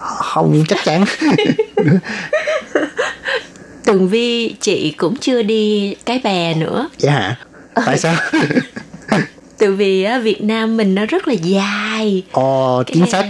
[0.00, 1.04] không chắc chắn
[3.84, 6.88] Tường Vi chị cũng chưa đi cái bè nữa.
[6.98, 7.36] dạ hả
[7.86, 8.14] tại sao
[9.58, 12.22] Từ vì á, Việt Nam mình nó rất là dài.
[12.32, 13.24] Ồ, chính xác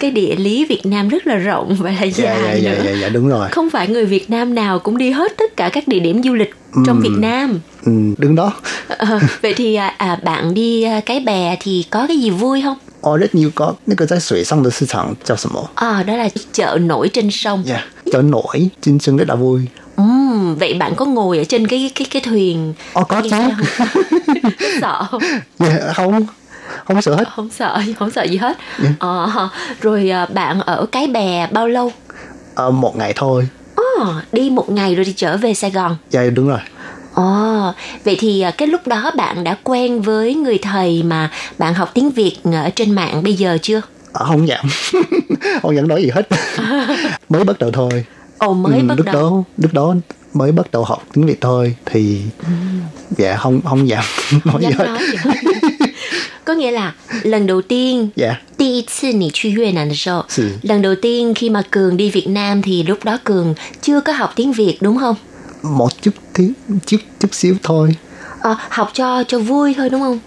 [0.00, 2.82] Cái địa lý Việt Nam rất là rộng và là dạ dài dạ dạ nữa.
[2.84, 5.68] dạ dạ đúng rồi Không phải người Việt Nam nào cũng đi hết tất cả
[5.72, 6.54] các địa điểm du lịch
[6.86, 7.60] trong Việt Nam.
[7.84, 8.52] ừ, đứng đó
[8.88, 12.62] Ờ, vậy thì à, à, bạn đi à, cái bè thì có cái gì vui
[12.62, 12.76] không?
[13.01, 17.63] Ồ, rất nhiều có 那个在水上的市场叫什么 À, đó là chợ nổi trên sông.
[17.65, 19.61] dạ chợ nổi chính chân rất là vui
[19.95, 22.73] Ừm, vậy bạn có ngồi ở trên cái cái cái thuyền?
[22.93, 23.35] Ồ, có Đi chứ.
[23.37, 24.51] không?
[24.81, 25.21] sợ không?
[25.59, 26.25] dạ không
[26.85, 28.57] không sợ hết Không sợ, không sợ gì hết.
[28.83, 28.89] Dạ.
[28.99, 29.49] Ờ,
[29.81, 31.91] rồi à, bạn ở cái bè bao lâu?
[32.55, 33.47] ờ, một ngày thôi
[33.99, 35.95] Ờ, đi một ngày rồi thì trở về Sài Gòn.
[36.11, 36.59] dạ đúng rồi
[37.13, 37.71] Ồ,
[38.05, 41.91] vậy thì à, cái lúc đó bạn đã quen với người thầy mà bạn học
[41.93, 43.81] tiếng Việt ở trên mạng bây giờ chưa?
[44.13, 44.65] Ờ, không dám
[45.61, 46.27] không dám nói gì hết
[47.29, 48.05] mới bắt đầu thôi
[48.37, 49.15] Ồ, mới Ừ, bắt lúc đầu.
[49.15, 49.95] đó lúc đó
[50.33, 52.21] mới bắt đầu học tiếng việt thôi thì
[53.17, 54.03] dạ không không dám
[54.43, 55.33] nói gì dám hết nói gì hết.
[56.45, 56.93] Có nghĩa là
[57.23, 62.61] lần đầu tiên dạ 第一次你去越南的时候 是 lần đầu tiên khi mà cường đi Việt Nam
[62.61, 65.15] thì lúc đó cường chưa có học tiếng Việt đúng không
[65.62, 66.52] Một chút tiếng
[66.86, 67.96] chút chút xíu thôi.
[68.40, 70.18] Ờ, học cho cho vui thôi đúng không?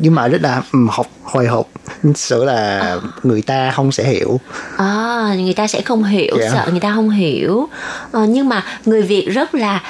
[0.00, 1.68] Nhưng mà rất là ừ, học hồi hộp
[2.14, 4.40] sợ là người ta không sẽ hiểu.
[4.76, 6.50] À, người ta sẽ không hiểu Dạ.
[6.52, 7.68] sợ người ta không hiểu.
[8.12, 9.82] Ờ, nhưng mà người Việt rất là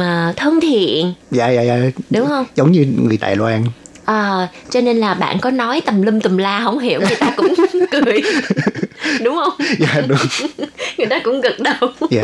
[0.00, 1.12] à, thân thiện.
[1.30, 1.76] Dạ dạ dạ.
[2.10, 2.46] Đúng không?
[2.56, 3.64] Giống như người Đài Loan
[4.08, 7.30] À, cho nên là bạn có nói tầm lum tùm la không hiểu người ta
[7.36, 7.54] cũng
[7.90, 8.22] cười.
[9.22, 9.52] Đúng không?
[9.78, 10.18] Dạ đúng.
[10.98, 11.90] Người ta cũng gật đầu.
[12.10, 12.22] Dạ.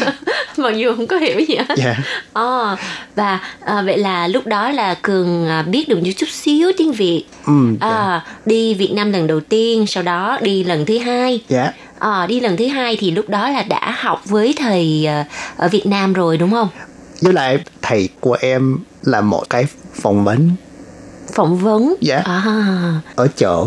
[0.56, 1.74] Mặc dù không có hiểu gì hết.
[1.76, 1.96] Dạ.
[2.32, 2.76] Ờ,
[3.16, 6.92] và à, vậy là lúc đó là cường à, biết được một chút xíu tiếng
[6.92, 7.24] việt.
[7.46, 7.88] Ừ dạ.
[7.88, 11.40] À, đi việt nam lần đầu tiên sau đó đi lần thứ hai.
[11.48, 11.72] Dạ.
[11.98, 15.24] À, đi lần thứ hai thì lúc đó là đã học với thầy à,
[15.56, 16.68] ở việt nam rồi đúng không?
[17.22, 20.50] Với lại thầy của em là một cái phỏng vấn
[21.38, 21.94] phỏng vấn.
[22.00, 22.22] Dạ.
[22.24, 23.64] à, ở chợ.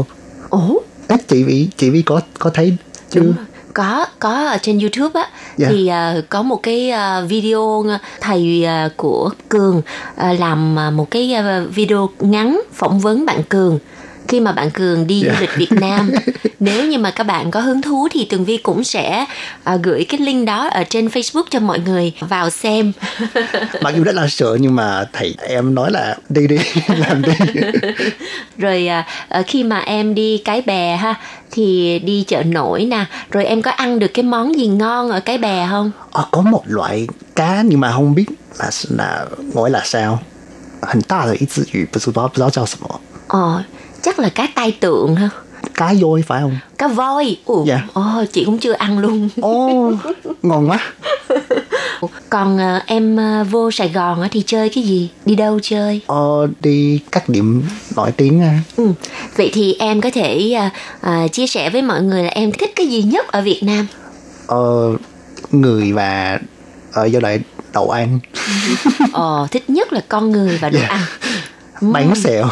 [0.49, 2.77] Ồ Ê, chị Vi chị Vi có có thấy
[3.09, 3.21] chưa?
[3.21, 3.45] Đúng rồi.
[3.73, 5.27] có có ở trên YouTube á.
[5.57, 5.67] Dạ.
[5.69, 7.85] thì à, có một cái à, video
[8.21, 9.81] thầy à, của Cường
[10.15, 13.79] à, làm à, một cái à, video ngắn phỏng vấn bạn Cường
[14.30, 15.32] khi mà bạn Cường đi Dạ.
[15.34, 16.12] du lịch Việt Nam
[16.60, 19.24] nếu như mà các bạn có hứng thú thì Tường Vi cũng sẽ
[19.64, 22.92] à, gửi cái link đó ở trên Facebook cho mọi người vào xem
[23.80, 27.32] mặc dù rất là sợ nhưng mà thầy em nói là đi đi làm đi
[28.58, 31.14] rồi à, à, khi mà em đi cái bè ha
[31.50, 35.20] thì đi chợ nổi nè rồi em có ăn được cái món gì ngon ở
[35.20, 38.26] cái bè không Ờ, có một loại cá nhưng mà không biết
[38.58, 40.18] là là gọi là sao
[40.82, 43.62] 很大的一只鱼，不知道不知道叫什么， ờ
[44.03, 45.29] chắc là cá tai tượng ha
[45.73, 46.57] cá voi phải không?
[46.77, 47.81] cá voi Ồ, Dạ.
[47.93, 49.91] ồ, chị cũng chưa ăn luôn Ồ,
[50.41, 50.79] ngon quá.
[52.29, 56.01] còn à, em à, vô Sài Gòn á thì chơi cái gì đi đâu chơi
[56.07, 57.63] Ờ, đi các điểm
[57.95, 58.43] nổi tiếng
[58.77, 58.87] ừ.
[59.37, 60.69] vậy thì em có thể à,
[61.01, 63.87] à, chia sẻ với mọi người là em thích cái gì nhất ở Việt Nam
[64.47, 64.93] Ờ,
[65.51, 66.39] người và
[66.93, 67.39] ờ, với lại
[67.73, 68.19] đậu ăn,
[69.13, 70.87] ờ thích nhất là con người và đồ Dạ.
[70.87, 71.01] ăn
[71.93, 72.45] bánh xèo.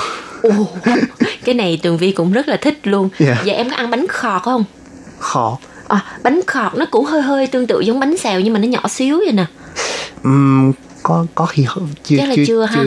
[1.45, 3.37] Cái này Tường Vi cũng rất là thích luôn Dạ.
[3.45, 4.63] Vậy em có ăn bánh khọt không?
[5.19, 5.57] Kho.
[5.87, 8.67] À, bánh khọt nó cũng hơi hơi tương tự giống bánh xèo nhưng mà nó
[8.67, 9.45] nhỏ xíu vậy nè
[10.23, 10.71] Ừm,
[11.03, 12.83] có có khi không- chưa Chắc là chưa chưa, ha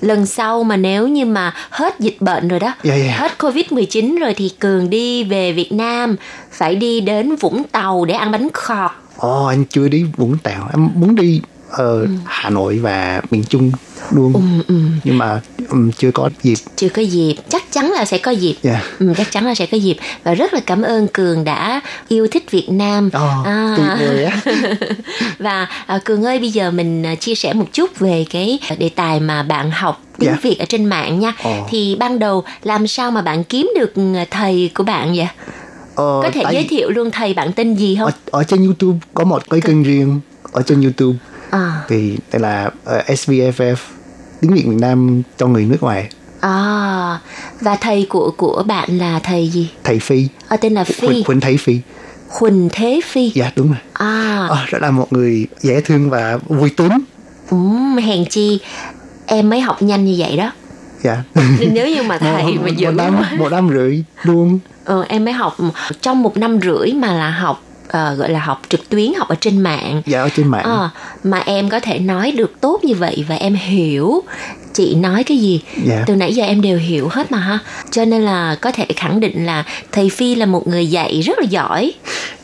[0.00, 3.16] Lần sau mà nếu như mà hết dịch bệnh rồi đó Dạ, dạ.
[3.18, 6.16] Hết Covid-19 rồi thì Cường đi về Việt Nam
[6.52, 10.68] Phải đi đến Vũng Tàu để ăn bánh khọt Ồ, anh chưa đi Vũng Tàu,
[10.74, 11.40] em muốn đi
[11.72, 13.72] ở Hà Nội và miền Trung
[14.10, 14.74] luôn Ừ, ừ.
[15.04, 16.54] nhưng mà ừm, chưa có dịp.
[16.76, 17.34] Chưa có dịp.
[17.48, 18.54] Chắc chắn là sẽ có dịp.
[18.62, 18.80] Dạ.
[18.98, 19.96] ừ, chắc chắn là sẽ có dịp.
[20.24, 23.10] Và rất là cảm ơn cường đã yêu thích việt nam.
[23.12, 23.74] Ồ, À.
[23.76, 24.40] tuyệt vời á.
[25.38, 28.88] và à, cường ơi bây giờ mình à, chia sẻ một chút về cái đề
[28.88, 30.36] tài mà bạn học tiếng Dạ.
[30.42, 31.32] việt ở trên mạng nha.
[31.42, 31.66] Ồ.
[31.70, 35.28] thì ban đầu làm sao mà bạn kiếm được à, thầy của bạn vậy?
[35.94, 38.06] Ờ, có thể giới thiệu luôn thầy bạn tên gì không?
[38.06, 40.20] Ở, ở trên YouTube có một cái kênh riêng.
[40.52, 41.18] Ở trên YouTube
[41.52, 43.76] à, thì đây là ờ, SVFF
[44.40, 46.08] tiếng Việt Việt Nam cho người nước ngoài.
[46.40, 47.18] À
[47.60, 49.70] và thầy của của bạn là thầy gì?
[49.84, 50.28] Thầy Phi.
[50.48, 51.22] Ở tên là Huỳnh, phi.
[51.26, 51.80] Huỳnh Thấy Phi.
[52.28, 53.32] Huỳnh thế phi.
[53.34, 53.78] Dạ đúng rồi.
[53.92, 54.46] À.
[54.48, 56.92] Ờ, rất là một người dễ thương và vui tính
[57.50, 58.60] ừm, hèn chi
[59.26, 60.52] em mới học nhanh như vậy đó.
[61.02, 61.22] Dạ.
[61.34, 64.58] Nên nếu như mà thầy một, mà một dữ năm một năm rưỡi luôn.
[64.84, 65.56] Ờ, em mới học
[66.00, 67.62] trong một năm rưỡi mà là học
[67.92, 70.02] ờ, gọi là học trực tuyến học ở trên mạng.
[70.06, 70.64] Dạ ở trên mạng.
[70.64, 70.90] Ờ,
[71.24, 74.22] mà em có thể nói được tốt như vậy và em hiểu
[74.74, 75.60] chị nói cái gì.
[75.84, 76.04] Dạ.
[76.06, 77.58] từ nãy giờ em đều hiểu hết mà ha.
[77.90, 81.38] Cho nên là có thể khẳng định là thầy phi là một người dạy rất
[81.38, 81.92] là giỏi.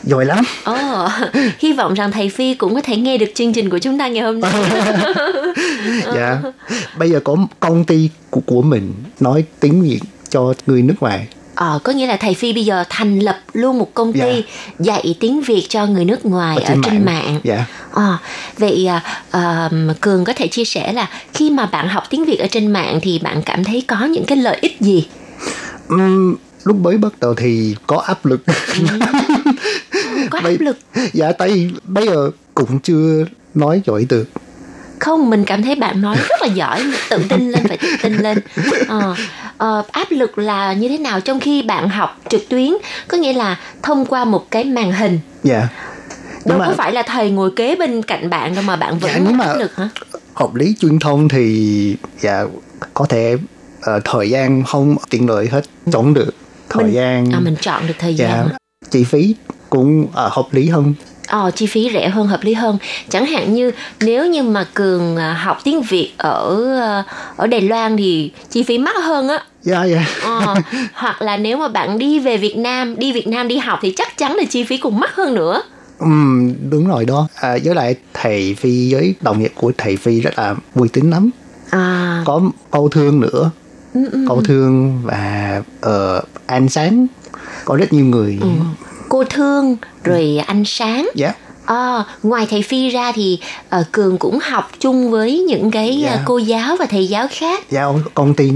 [0.02, 0.44] Giỏi lắm.
[0.64, 1.08] Ồ,
[1.58, 4.08] hy vọng rằng thầy phi cũng có thể nghe được chương trình của chúng ta
[4.08, 4.52] ngày hôm nay.
[6.14, 6.38] Dạ.
[6.98, 11.26] Bây giờ có công ty của, của mình nói tiếng Việt cho người nước ngoài
[11.58, 14.44] Ờ, có nghĩa là thầy Phi bây giờ thành lập luôn một công ty
[14.78, 17.40] dạy tiếng Việt cho người nước ngoài ở trên, mạng.
[17.44, 17.64] dạ.
[17.92, 18.16] Ờ,
[18.58, 22.36] vậy à, à, Cường có thể chia sẻ là khi mà bạn học tiếng Việt
[22.38, 25.06] ở trên mạng thì bạn cảm thấy có những cái lợi ích gì?
[25.88, 28.40] Ừm, lúc mới bắt đầu thì có áp lực.
[30.30, 30.78] Có Bây- áp lực.
[31.12, 34.24] Dạ tại bây giờ cũng chưa nói giỏi được
[35.00, 35.30] không?
[35.30, 38.38] Mình cảm thấy bạn nói rất là giỏi, tự tin lên phải tự tin lên.
[38.88, 39.14] Ờ,
[39.58, 42.72] ờ, áp lực là như thế nào trong khi bạn học trực tuyến?
[43.08, 45.20] Có nghĩa là thông qua một cái màn hình.
[45.42, 45.68] Dạ.
[46.44, 49.10] Đâu mà- có phải là thầy ngồi kế bên cạnh bạn đâu mà bạn vẫn
[49.38, 49.88] Dạ, áp lực hả?
[50.34, 52.44] học lý truyền thông thì dạ
[52.94, 53.36] có thể
[53.82, 56.30] ờ, thời gian không tiện lợi hết chống được
[56.68, 57.32] thời Mình- gian.
[57.32, 58.56] À, mình chọn được thời gian dạ
[58.90, 59.34] chi phí
[59.70, 60.94] cũng ờ, hợp lý hơn
[61.28, 62.78] Ờ, chi phí rẻ hơn hợp lý hơn.
[63.08, 63.70] Chẳng hạn như
[64.00, 67.04] nếu như mà cường à, học tiếng việt ở à,
[67.36, 69.44] ở đài loan thì chi phí mắc hơn á.
[69.62, 70.06] Dạ dạ.
[70.22, 70.54] Ờ,
[70.94, 73.92] hoặc là nếu mà bạn đi về việt nam đi việt nam đi học thì
[73.96, 75.62] chắc chắn là chi phí cũng mắc hơn nữa.
[75.98, 77.28] Ừm, đúng rồi đó.
[77.34, 81.10] À, với lại thầy phi với đồng nghiệp của thầy phi rất là vui tính
[81.10, 81.30] lắm.
[81.70, 82.22] À.
[82.26, 83.50] Có câu thương nữa.
[83.94, 84.24] Ừ, ừ.
[84.28, 87.06] câu thương và uh, ánh sáng.
[87.64, 88.38] Có rất nhiều người.
[88.40, 88.48] Ừ.
[89.08, 89.76] cô thương
[90.08, 91.32] rồi anh sáng dạ
[91.66, 93.38] Ờ, ngoài thầy Phi ra thì
[93.68, 96.10] ờ, Cường cũng học chung với những cái Dạ.
[96.10, 97.84] à, cô giáo và thầy giáo khác dạ
[98.14, 98.50] công ty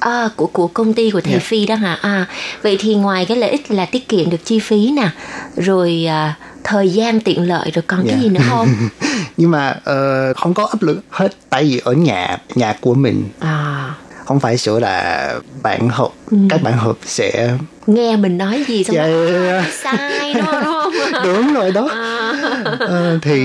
[0.00, 1.38] À, của của công ty của thầy Dạ.
[1.38, 1.98] Phi đó hả?
[2.02, 2.26] À,
[2.62, 5.08] vậy thì ngoài cái lợi ích là tiết kiệm được chi phí nè,
[5.56, 6.34] rồi à,
[6.64, 8.22] thời gian tiện lợi rồi còn cái Dạ.
[8.22, 8.68] gì nữa không?
[9.36, 13.24] nhưng mà ờ, không có áp lực hết tại vì ở nhà nhà của mình
[13.38, 13.90] À,
[14.28, 16.36] không phải sửa là bạn học Ừ.
[16.50, 17.50] các bạn học sẽ
[17.86, 20.92] nghe mình nói gì xong dạ, rồi, dạ, sai đó đúng không?
[21.12, 21.20] dạ.
[21.24, 22.32] đúng rồi đó À,
[22.78, 23.40] Ờ, thì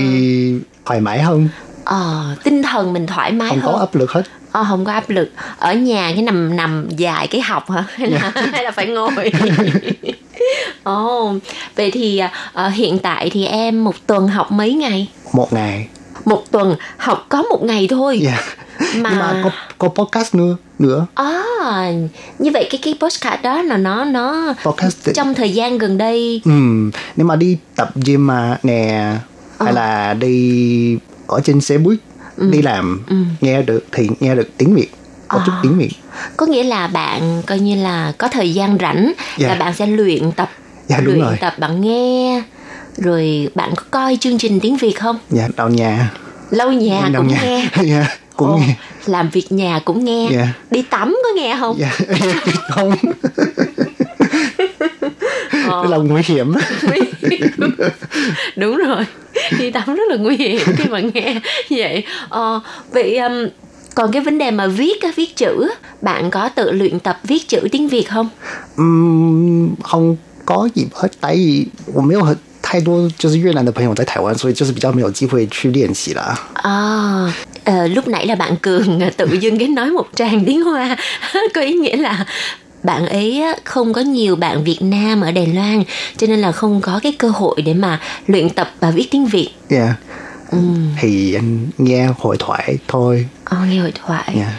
[0.84, 1.48] thoải mái hơn
[1.84, 3.80] ờ, tinh thần mình thoải mái không có hơn.
[3.80, 4.22] áp lực hết
[4.52, 5.30] Ờ, không có áp lực.
[5.58, 7.84] Ở nhà cái nằm nằm dài cái học hả?
[7.94, 9.10] Hay là, hay là phải ngồi?
[10.82, 11.34] Ồ,
[11.76, 12.20] vậy thì
[12.52, 15.08] à, hiện tại thì em một tuần học mấy ngày?
[15.32, 15.88] một ngày
[16.24, 18.20] Một tuần học có một ngày thôi.
[18.22, 18.38] dạ
[18.78, 21.06] mà nhưng mà có có podcast nữa nữa.
[21.14, 21.42] À,
[22.38, 26.40] như vậy cái cái postcard đó là nó nó podcast trong thời gian gần đây.
[26.44, 29.12] Ừm, nếu mà đi tập gym mà nè
[29.60, 31.98] hay là đi ở trên xe buýt
[32.36, 33.02] đi làm
[33.40, 34.88] nghe được thì nghe được tiếng Việt
[35.28, 35.90] có chút tiếng Việt.
[36.36, 39.48] có nghĩa là bạn coi như là có thời gian rảnh Dạ.
[39.48, 40.50] là bạn sẽ luyện tập
[40.88, 41.36] Dạ, đúng luyện rồi.
[41.40, 42.42] tập bạn nghe.
[42.98, 45.18] Rồi bạn có coi chương trình tiếng Việt không?
[45.30, 46.10] dạ đầu nhà.
[46.50, 47.40] Lâu nhà đầu cũng nhà.
[47.42, 47.68] nghe.
[47.84, 48.06] dạ
[48.36, 48.76] cũng Ồ, nghe
[49.08, 50.28] làm việc nhà cũng nghe.
[50.32, 50.48] Yeah.
[50.70, 51.76] đi tắm có nghe không?
[51.78, 51.92] Dạ,
[52.24, 52.36] yeah.
[52.68, 52.94] không
[55.68, 55.86] ờ.
[55.88, 56.54] là nguy hiểm.
[58.56, 59.04] Đúng rồi.
[59.58, 61.40] Đi tắm rất là nguy hiểm khi mà nghe
[61.70, 62.04] vậy.
[62.28, 62.60] Ờ,
[62.92, 63.32] vậy um,
[63.94, 65.68] còn cái vấn đề mà viết viết chữ
[66.02, 68.28] bạn có tự luyện tập viết chữ tiếng việt không?
[68.76, 71.08] Um, không có gì hết.
[71.20, 71.66] Tại vì
[72.08, 72.22] nếu
[72.63, 76.37] 太多就是越南的朋友在台湾，所以就是比较没有机会去练习啦。
[76.63, 80.63] À, ờ, lúc nãy là bạn Cường à, tự dưng cái nói một tràng tiếng
[80.63, 80.97] Hoa
[81.53, 82.25] có ý nghĩa là
[82.83, 85.83] bạn ấy á, không có nhiều bạn Việt Nam ở Đài Loan
[86.17, 89.25] cho nên là không có cái cơ hội để mà luyện tập và viết tiếng
[89.25, 89.49] Việt.
[89.69, 89.89] Yeah.
[90.51, 90.57] Ừ.
[91.01, 93.27] Thì anh nghe hội thoại thôi.
[93.45, 94.33] Ờ, nghe hội thoại.
[94.35, 94.51] Yeah.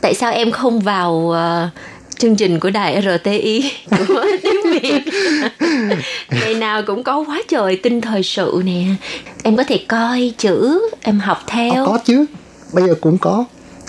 [0.00, 1.68] Tại sao em không vào ờ,
[2.25, 3.71] chương trình của đài RTI
[4.07, 5.03] của tiếng Việt.
[6.29, 8.83] Ngày nào cũng có quá trời tin thời sự nè.
[9.43, 11.73] Em có thể coi chữ em học theo.
[11.73, 12.25] Ờ, có chứ.
[12.73, 13.45] Bây giờ cũng có.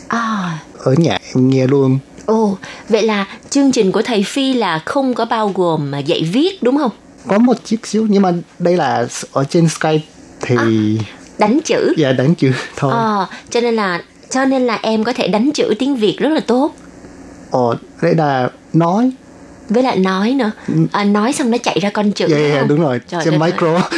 [0.08, 0.58] À.
[0.78, 1.98] Ở nhà em nghe luôn.
[2.26, 2.56] Ồ
[2.88, 6.62] vậy là chương trình của thầy Phi là không có bao gồm mà dạy viết
[6.62, 6.90] đúng không?
[7.28, 10.04] Có một chút xíu nhưng mà đây là ở trên Skype
[10.40, 10.56] thì
[11.38, 11.94] đánh chữ.
[11.96, 12.92] Dạ đánh chữ thôi.
[12.94, 16.28] Ờ cho nên là cho nên là em có thể đánh chữ tiếng Việt rất
[16.28, 16.74] là tốt
[17.50, 19.10] ờ đây là nói.
[19.68, 20.50] Với lại nói nữa.
[20.92, 22.68] À, nói xong nó chạy ra con chữ dạ không?
[22.68, 23.00] đúng rồi.
[23.08, 23.80] Trời trên micro.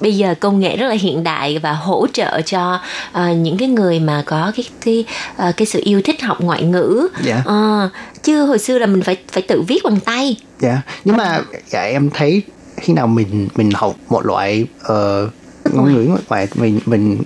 [0.00, 2.80] bây giờ công nghệ rất là hiện đại và hỗ trợ cho
[3.12, 5.04] ờ, những cái người mà có cái cái
[5.36, 7.08] ờ, cái sự yêu thích học ngoại ngữ.
[7.22, 7.42] Dạ.
[7.44, 7.90] Ờ,
[8.22, 10.36] chứ hồi xưa là mình phải phải tự viết bằng tay.
[10.60, 10.82] Dạ.
[11.04, 12.42] Nhưng mà dạ em thấy
[12.76, 15.28] khi nào mình mình học một loại ờ,
[15.72, 17.18] ngôn ngữ ngoài mình mình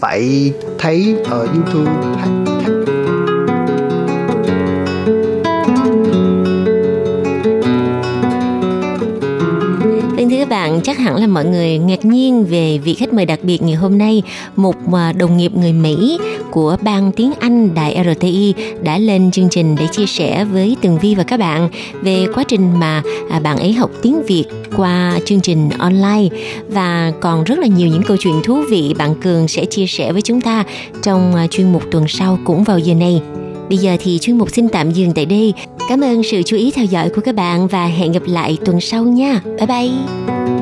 [0.00, 2.41] phải thấy ở YouTube
[10.52, 13.74] bạn, chắc hẳn là mọi người ngạc nhiên về vị khách mời đặc biệt ngày
[13.74, 14.22] hôm nay,
[14.56, 16.18] một à, đồng nghiệp người Mỹ
[16.50, 20.98] của ban tiếng Anh đại RTI đã lên chương trình để chia sẻ với Tường
[20.98, 21.68] Vi và các bạn
[22.02, 24.44] về quá trình mà à, bạn ấy học tiếng Việt
[24.76, 26.36] qua chương trình online
[26.68, 30.12] và còn rất là nhiều những câu chuyện thú vị bạn Cường sẽ chia sẻ
[30.12, 30.64] với chúng ta
[31.02, 33.22] trong à, chuyên mục tuần sau cũng vào giờ này.
[33.72, 35.54] Bây giờ thì chuyên mục xin tạm dừng tại đây.
[35.88, 38.80] Cảm ơn sự chú ý theo dõi của các bạn và hẹn gặp lại tuần
[38.80, 39.40] sau nha.
[39.44, 40.61] Bye bye.